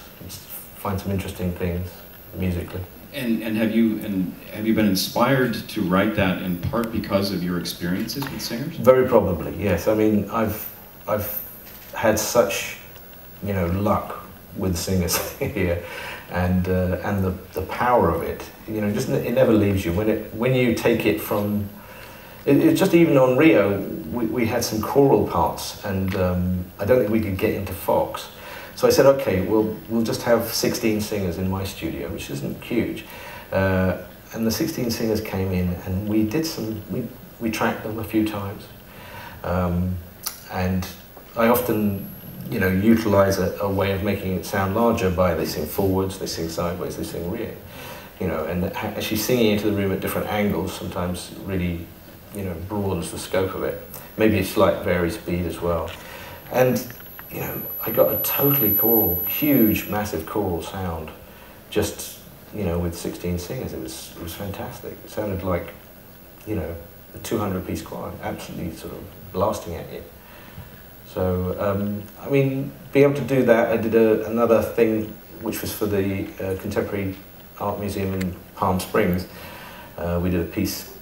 find 0.76 1.00
some 1.00 1.12
interesting 1.12 1.52
things 1.54 1.90
musically. 2.36 2.82
And, 3.14 3.44
and 3.44 3.58
have 3.58 3.76
you 3.76 4.00
and 4.00 4.34
have 4.54 4.66
you 4.66 4.74
been 4.74 4.88
inspired 4.88 5.54
to 5.70 5.82
write 5.82 6.16
that 6.16 6.42
in 6.42 6.58
part 6.58 6.94
because 6.94 7.32
of 7.32 7.44
your 7.44 7.60
experiences 7.60 8.24
with 8.24 8.42
singers? 8.42 8.78
Very 8.78 9.06
probably, 9.06 9.54
yes. 9.62 9.90
I 9.90 9.96
mean, 9.96 10.30
I've 10.30 10.66
I've 11.08 11.42
had 11.94 12.18
such, 12.18 12.78
you 13.44 13.52
know, 13.52 13.68
luck 13.68 14.26
with 14.56 14.78
singers 14.78 15.32
here, 15.40 15.84
and 16.32 16.68
uh, 16.68 16.98
and 17.04 17.24
the, 17.24 17.32
the 17.54 17.62
power 17.64 18.10
of 18.10 18.22
it. 18.24 18.44
You 18.68 18.82
know, 18.82 18.92
just 18.92 19.10
it 19.10 19.34
never 19.34 19.54
leaves 19.54 19.86
you 19.86 19.94
when 19.94 20.10
it 20.10 20.34
when 20.34 20.56
you 20.56 20.74
take 20.74 21.06
it 21.06 21.20
from. 21.22 21.70
It, 22.46 22.58
it's 22.58 22.80
just 22.80 22.94
even 22.94 23.18
on 23.18 23.38
Rio, 23.38 23.80
we, 24.12 24.26
we 24.26 24.46
had 24.46 24.64
some 24.64 24.82
choral 24.82 25.28
parts, 25.28 25.84
and 25.86 26.16
um, 26.16 26.66
I 26.80 26.86
don't 26.86 27.00
think 27.00 27.12
we 27.12 27.22
could 27.22 27.38
get 27.38 27.54
into 27.54 27.74
Fox. 27.74 28.30
So 28.76 28.88
I 28.88 28.90
said, 28.90 29.06
okay, 29.06 29.42
we'll 29.42 29.78
we'll 29.90 30.04
just 30.04 30.24
have 30.24 30.52
16 30.52 31.02
singers 31.02 31.38
in 31.38 31.50
my 31.50 31.64
studio, 31.64 32.10
which 32.10 32.30
isn't 32.30 32.64
huge. 32.64 33.06
Uh, 33.52 33.98
and 34.34 34.48
the 34.48 34.52
16 34.52 34.90
singers 34.92 35.20
came 35.22 35.52
in, 35.52 35.74
and 35.86 36.08
we 36.08 36.24
did 36.24 36.46
some. 36.46 36.82
We 36.90 37.08
we 37.40 37.52
tracked 37.52 37.84
them 37.84 38.00
a 38.00 38.04
few 38.04 38.26
times. 38.26 38.64
Um, 39.44 39.98
and 40.52 40.88
I 41.36 41.48
often, 41.48 42.08
you 42.50 42.60
know, 42.60 42.68
utilize 42.68 43.38
a, 43.40 43.56
a 43.62 43.70
way 43.70 43.92
of 43.92 44.04
making 44.04 44.36
it 44.36 44.46
sound 44.46 44.76
larger 44.76 45.10
by 45.10 45.34
they 45.36 45.46
sing 45.46 45.66
forwards, 45.66 46.20
they 46.20 46.26
sing 46.26 46.50
sideways, 46.50 46.98
they 46.98 47.04
sing 47.04 47.30
rear. 47.32 47.56
you 48.22 48.28
know, 48.28 48.46
and 48.46 48.66
actually 48.76 49.18
singing 49.18 49.54
into 49.54 49.70
the 49.70 49.76
room 49.76 49.92
at 49.92 50.00
different 50.00 50.28
angles 50.28 50.72
sometimes 50.72 51.32
really, 51.46 51.88
you 52.36 52.44
know, 52.44 52.54
broadens 52.70 53.12
the 53.12 53.18
scope 53.18 53.56
of 53.56 53.64
it. 53.64 53.82
Maybe 54.16 54.38
a 54.38 54.46
slight 54.46 54.84
vary 54.84 55.10
speed 55.10 55.46
as 55.48 55.60
well. 55.60 55.90
And, 56.52 56.86
you 57.32 57.40
know, 57.40 57.62
I 57.86 57.90
got 57.90 58.14
a 58.14 58.18
totally 58.22 58.76
choral, 58.76 59.16
huge, 59.26 59.90
massive 59.90 60.28
choral 60.28 60.62
sound, 60.62 61.10
just, 61.72 62.20
you 62.54 62.64
know, 62.64 62.78
with 62.78 62.96
16 62.96 63.40
singers. 63.40 63.74
It 63.74 63.82
was, 63.82 64.14
it 64.16 64.22
was 64.22 64.36
fantastic. 64.36 64.92
It 65.04 65.10
sounded 65.10 65.42
like, 65.42 65.74
you 66.46 66.56
know, 66.56 66.76
a 67.16 67.18
200 67.20 67.66
piece 67.66 67.82
choir, 67.82 68.12
absolutely 68.22 68.76
sort 68.76 68.94
of 68.94 69.04
blasting 69.34 69.76
at 69.76 69.92
you. 69.92 70.04
So, 71.14 71.58
um, 71.60 72.04
I 72.22 72.30
mean, 72.30 72.72
being 72.94 73.04
able 73.04 73.16
to 73.16 73.28
do 73.28 73.44
that, 73.44 73.72
I 73.72 73.78
did 73.78 73.96
a, 73.96 74.26
another 74.28 74.62
thing 74.62 75.14
which 75.42 75.62
was 75.62 75.74
for 75.74 75.86
the 75.86 76.28
uh, 76.40 76.58
Contemporary 76.62 77.16
Art 77.60 77.80
Museum 77.80 78.14
in 78.14 78.34
Palm 78.56 78.80
Springs. 78.80 79.28
Uh, 79.98 80.22
we 80.24 80.30
did 80.30 80.40
a 80.40 80.50
piece 80.50 80.96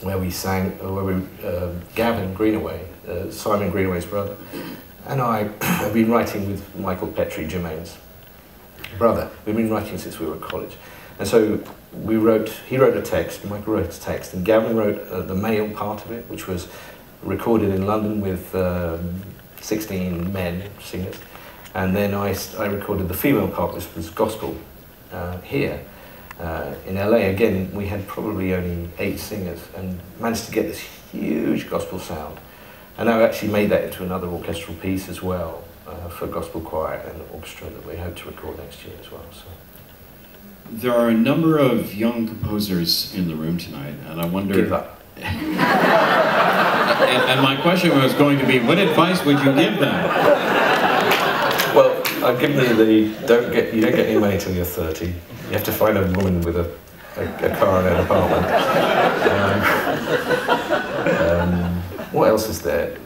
where 0.00 0.16
we 0.16 0.30
sang, 0.30 0.78
uh, 0.82 0.90
where 0.90 1.04
we, 1.04 1.14
uh, 1.44 1.70
Gavin 1.94 2.32
Greenaway, 2.32 2.88
uh, 3.06 3.30
Simon 3.30 3.70
Greenaway's 3.70 4.06
brother, 4.06 4.36
and 5.06 5.20
I 5.20 5.50
have 5.64 5.92
been 5.92 6.10
writing 6.10 6.50
with 6.50 6.74
Michael 6.76 7.08
Petrie, 7.08 7.46
Jermaine's 7.46 7.98
brother. 8.96 9.30
We've 9.44 9.56
been 9.56 9.70
writing 9.70 9.98
since 9.98 10.18
we 10.18 10.26
were 10.26 10.36
at 10.36 10.40
college. 10.40 10.76
And 11.18 11.28
so 11.28 11.62
we 11.92 12.16
wrote, 12.16 12.48
he 12.66 12.78
wrote 12.78 12.96
a 12.96 13.02
text, 13.02 13.44
Michael 13.44 13.74
wrote 13.74 13.94
a 13.94 14.00
text, 14.00 14.32
and 14.32 14.44
Gavin 14.46 14.76
wrote 14.76 14.98
uh, 15.08 15.20
the 15.22 15.34
male 15.34 15.70
part 15.70 16.04
of 16.04 16.10
it, 16.10 16.28
which 16.28 16.46
was 16.46 16.68
recorded 17.26 17.70
in 17.70 17.86
London 17.86 18.20
with 18.20 18.54
um, 18.54 19.22
16 19.60 20.32
men 20.32 20.70
singers. 20.80 21.16
And 21.74 21.94
then 21.94 22.14
I, 22.14 22.34
I 22.58 22.66
recorded 22.66 23.08
the 23.08 23.14
female 23.14 23.48
part, 23.48 23.74
which 23.74 23.86
was 23.94 24.08
gospel 24.10 24.56
uh, 25.12 25.38
here. 25.40 25.84
Uh, 26.40 26.74
in 26.86 26.96
LA, 26.96 27.28
again, 27.28 27.70
we 27.74 27.86
had 27.86 28.06
probably 28.06 28.54
only 28.54 28.88
eight 28.98 29.18
singers 29.18 29.60
and 29.76 29.98
managed 30.20 30.46
to 30.46 30.52
get 30.52 30.62
this 30.62 30.80
huge 31.12 31.68
gospel 31.68 31.98
sound. 31.98 32.38
And 32.98 33.08
I 33.08 33.22
actually 33.22 33.52
made 33.52 33.70
that 33.70 33.84
into 33.84 34.04
another 34.04 34.26
orchestral 34.26 34.76
piece 34.76 35.08
as 35.08 35.22
well 35.22 35.64
uh, 35.86 36.08
for 36.08 36.26
gospel 36.26 36.60
choir 36.60 36.96
and 36.98 37.22
orchestra 37.32 37.68
that 37.68 37.86
we 37.86 37.96
hope 37.96 38.16
to 38.16 38.26
record 38.26 38.58
next 38.58 38.84
year 38.84 38.94
as 39.00 39.10
well. 39.10 39.24
So. 39.32 39.44
There 40.70 40.92
are 40.92 41.08
a 41.08 41.14
number 41.14 41.58
of 41.58 41.94
young 41.94 42.26
composers 42.26 43.14
in 43.14 43.28
the 43.28 43.34
room 43.34 43.56
tonight, 43.58 43.94
and 44.08 44.20
I 44.20 44.26
wonder. 44.26 44.54
Give 44.54 44.72
up. 44.72 45.00
and, 47.02 47.30
and 47.30 47.42
my 47.42 47.56
question 47.56 47.90
was 47.98 48.14
going 48.14 48.38
to 48.38 48.46
be, 48.46 48.58
what 48.60 48.78
advice 48.78 49.24
would 49.24 49.38
you 49.38 49.52
give 49.54 49.78
them? 49.78 50.04
Well, 51.74 52.02
I've 52.24 52.40
given 52.40 52.56
you 52.58 52.74
the 52.74 53.26
don't 53.26 53.52
get 53.52 53.74
you 53.74 53.82
don't 53.82 53.94
get 53.94 54.06
any 54.06 54.18
money 54.18 54.38
till 54.38 54.54
you're 54.54 54.64
30. 54.64 55.06
You 55.06 55.14
have 55.50 55.64
to 55.64 55.72
find 55.72 55.98
a 55.98 56.02
woman 56.12 56.40
with 56.40 56.56
a, 56.56 56.70
a, 57.16 57.52
a 57.52 57.56
car 57.56 57.80
and 57.80 57.88
an 57.88 58.04
apartment. 58.04 58.46
Um, 59.26 59.60
um, 61.20 61.82
what 62.12 62.28
else 62.28 62.48
is 62.48 62.62
there? 62.62 62.96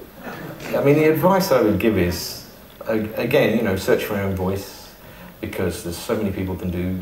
I 0.68 0.85
mean, 0.85 0.94
the 0.94 1.11
advice 1.11 1.50
I 1.50 1.61
would 1.61 1.81
give 1.81 1.98
is, 1.98 2.48
again, 2.87 3.57
you 3.57 3.62
know, 3.64 3.74
search 3.74 4.05
for 4.05 4.14
your 4.14 4.22
own 4.24 4.37
voice 4.37 4.94
because 5.40 5.83
there's 5.83 5.98
so 5.98 6.16
many 6.16 6.31
people 6.31 6.55
can 6.55 6.70
do 6.70 7.00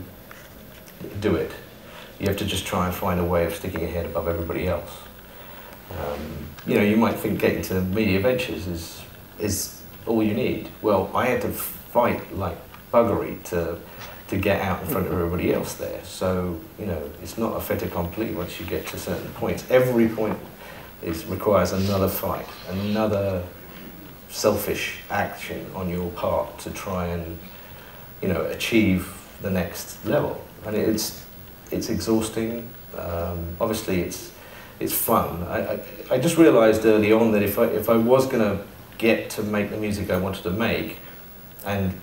do 1.21 1.37
it. 1.37 1.53
You 2.19 2.27
have 2.29 2.37
to 2.39 2.45
just 2.45 2.67
try 2.67 2.87
and 2.87 2.95
find 2.95 3.21
a 3.21 3.25
way 3.25 3.45
of 3.45 3.55
sticking 3.55 3.81
your 3.81 3.91
head 3.91 4.07
above 4.07 4.27
everybody 4.27 4.67
else. 4.67 4.91
Um, 5.91 6.21
you 6.67 6.75
know, 6.75 6.83
you 6.83 6.97
might 6.97 7.17
think 7.17 7.41
getting 7.41 7.63
to 7.63 7.81
media 7.81 8.21
ventures 8.21 8.67
is 8.67 9.03
is 9.39 9.83
all 10.07 10.23
you 10.23 10.35
need. 10.35 10.69
Well, 10.83 11.11
I 11.15 11.27
had 11.27 11.43
to 11.43 11.49
fight 11.49 12.35
like 12.35 12.59
buggery 12.93 13.43
to 13.45 13.79
to 14.29 14.37
get 14.37 14.61
out 14.61 14.83
in 14.83 14.89
front 14.89 15.07
of 15.07 15.13
everybody 15.13 15.53
else 15.53 15.75
there. 15.75 16.05
So 16.05 16.59
you 16.79 16.87
know, 16.87 17.11
it's 17.23 17.39
not 17.39 17.57
a 17.57 17.61
fait 17.61 17.83
accompli 17.83 18.33
once 18.33 18.61
you 18.61 18.67
get 18.67 18.87
to 18.89 18.99
certain 18.99 19.31
points. 19.33 19.65
Every 19.71 20.09
point 20.09 20.39
is 21.03 21.25
requires 21.27 21.73
another 21.73 22.09
fight, 22.09 22.47
another 22.69 23.45
selfish 24.29 24.99
action 25.11 25.71
on 25.75 25.89
your 25.89 26.11
part 26.11 26.59
to 26.59 26.71
try 26.71 27.07
and 27.07 27.39
you 28.21 28.29
know 28.29 28.45
achieve 28.47 29.15
the 29.41 29.51
next 29.51 30.05
level. 30.05 30.45
And 30.67 30.77
it's 30.77 31.25
it's 31.71 31.89
exhausting. 31.89 32.69
Um, 32.97 33.57
obviously, 33.61 34.01
it's 34.01 34.33
it's 34.81 34.93
fun. 34.93 35.43
I, 35.45 35.75
I, 35.75 35.81
I 36.13 36.19
just 36.19 36.37
realised 36.37 36.85
early 36.85 37.13
on 37.13 37.33
that 37.33 37.43
if 37.43 37.59
I 37.59 37.65
if 37.65 37.89
I 37.89 37.97
was 37.97 38.27
going 38.27 38.43
to 38.43 38.65
get 38.99 39.31
to 39.31 39.43
make 39.43 39.71
the 39.71 39.77
music 39.77 40.11
I 40.11 40.19
wanted 40.19 40.43
to 40.45 40.51
make, 40.51 40.99
and 41.65 42.01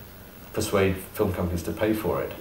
persuade 0.53 0.95
film 1.13 1.33
companies 1.33 1.63
to 1.63 1.71
pay 1.71 1.93
for 1.93 2.21
it, 2.21 2.31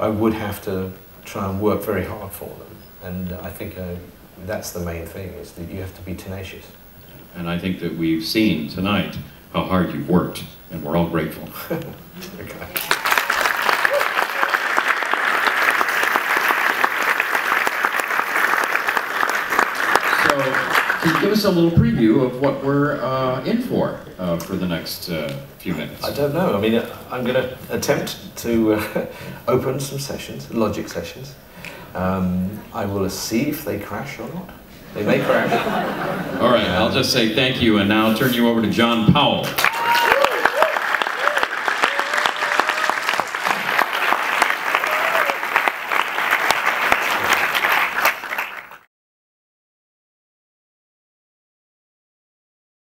I 0.00 0.08
would 0.08 0.34
have 0.34 0.62
to 0.64 0.92
try 1.24 1.48
and 1.48 1.60
work 1.60 1.82
very 1.82 2.04
hard 2.04 2.32
for 2.32 2.48
them. 2.48 2.76
And 3.02 3.32
I 3.32 3.50
think 3.50 3.78
uh, 3.78 3.94
that's 4.44 4.72
the 4.72 4.80
main 4.80 5.06
thing: 5.06 5.30
is 5.34 5.52
that 5.52 5.68
you 5.70 5.80
have 5.80 5.94
to 5.96 6.02
be 6.02 6.14
tenacious. 6.14 6.66
And 7.34 7.50
I 7.50 7.58
think 7.58 7.80
that 7.80 7.96
we've 7.96 8.24
seen 8.24 8.68
tonight 8.68 9.18
how 9.52 9.64
hard 9.64 9.92
you've 9.92 10.08
worked, 10.08 10.44
and 10.70 10.82
we're 10.82 10.96
all 10.96 11.08
grateful. 11.08 11.48
Okay. 12.40 12.66
So, 20.36 20.85
can 21.00 21.14
you 21.14 21.20
give 21.20 21.32
us 21.32 21.44
a 21.44 21.50
little 21.50 21.70
preview 21.70 22.24
of 22.24 22.40
what 22.40 22.64
we're 22.64 23.00
uh, 23.02 23.44
in 23.44 23.62
for 23.62 24.00
uh, 24.18 24.38
for 24.38 24.56
the 24.56 24.66
next 24.66 25.08
uh, 25.08 25.28
few 25.58 25.74
minutes? 25.74 26.04
I 26.04 26.12
don't 26.12 26.34
know. 26.34 26.56
I 26.56 26.60
mean, 26.60 26.74
uh, 26.74 26.98
I'm 27.10 27.24
going 27.24 27.34
to 27.34 27.58
attempt 27.70 28.36
to 28.38 28.74
uh, 28.74 29.06
open 29.48 29.80
some 29.80 29.98
sessions, 29.98 30.52
logic 30.52 30.88
sessions. 30.88 31.34
Um, 31.94 32.62
I 32.72 32.84
will 32.84 33.08
see 33.10 33.48
if 33.48 33.64
they 33.64 33.78
crash 33.78 34.18
or 34.18 34.28
not. 34.34 34.50
They 34.94 35.04
may 35.04 35.18
crash. 35.18 35.52
All 36.40 36.50
right, 36.50 36.68
I'll 36.68 36.92
just 36.92 37.12
say 37.12 37.34
thank 37.34 37.60
you, 37.60 37.78
and 37.78 37.88
now 37.88 38.14
turn 38.14 38.32
you 38.32 38.48
over 38.48 38.62
to 38.62 38.70
John 38.70 39.12
Powell. 39.12 39.44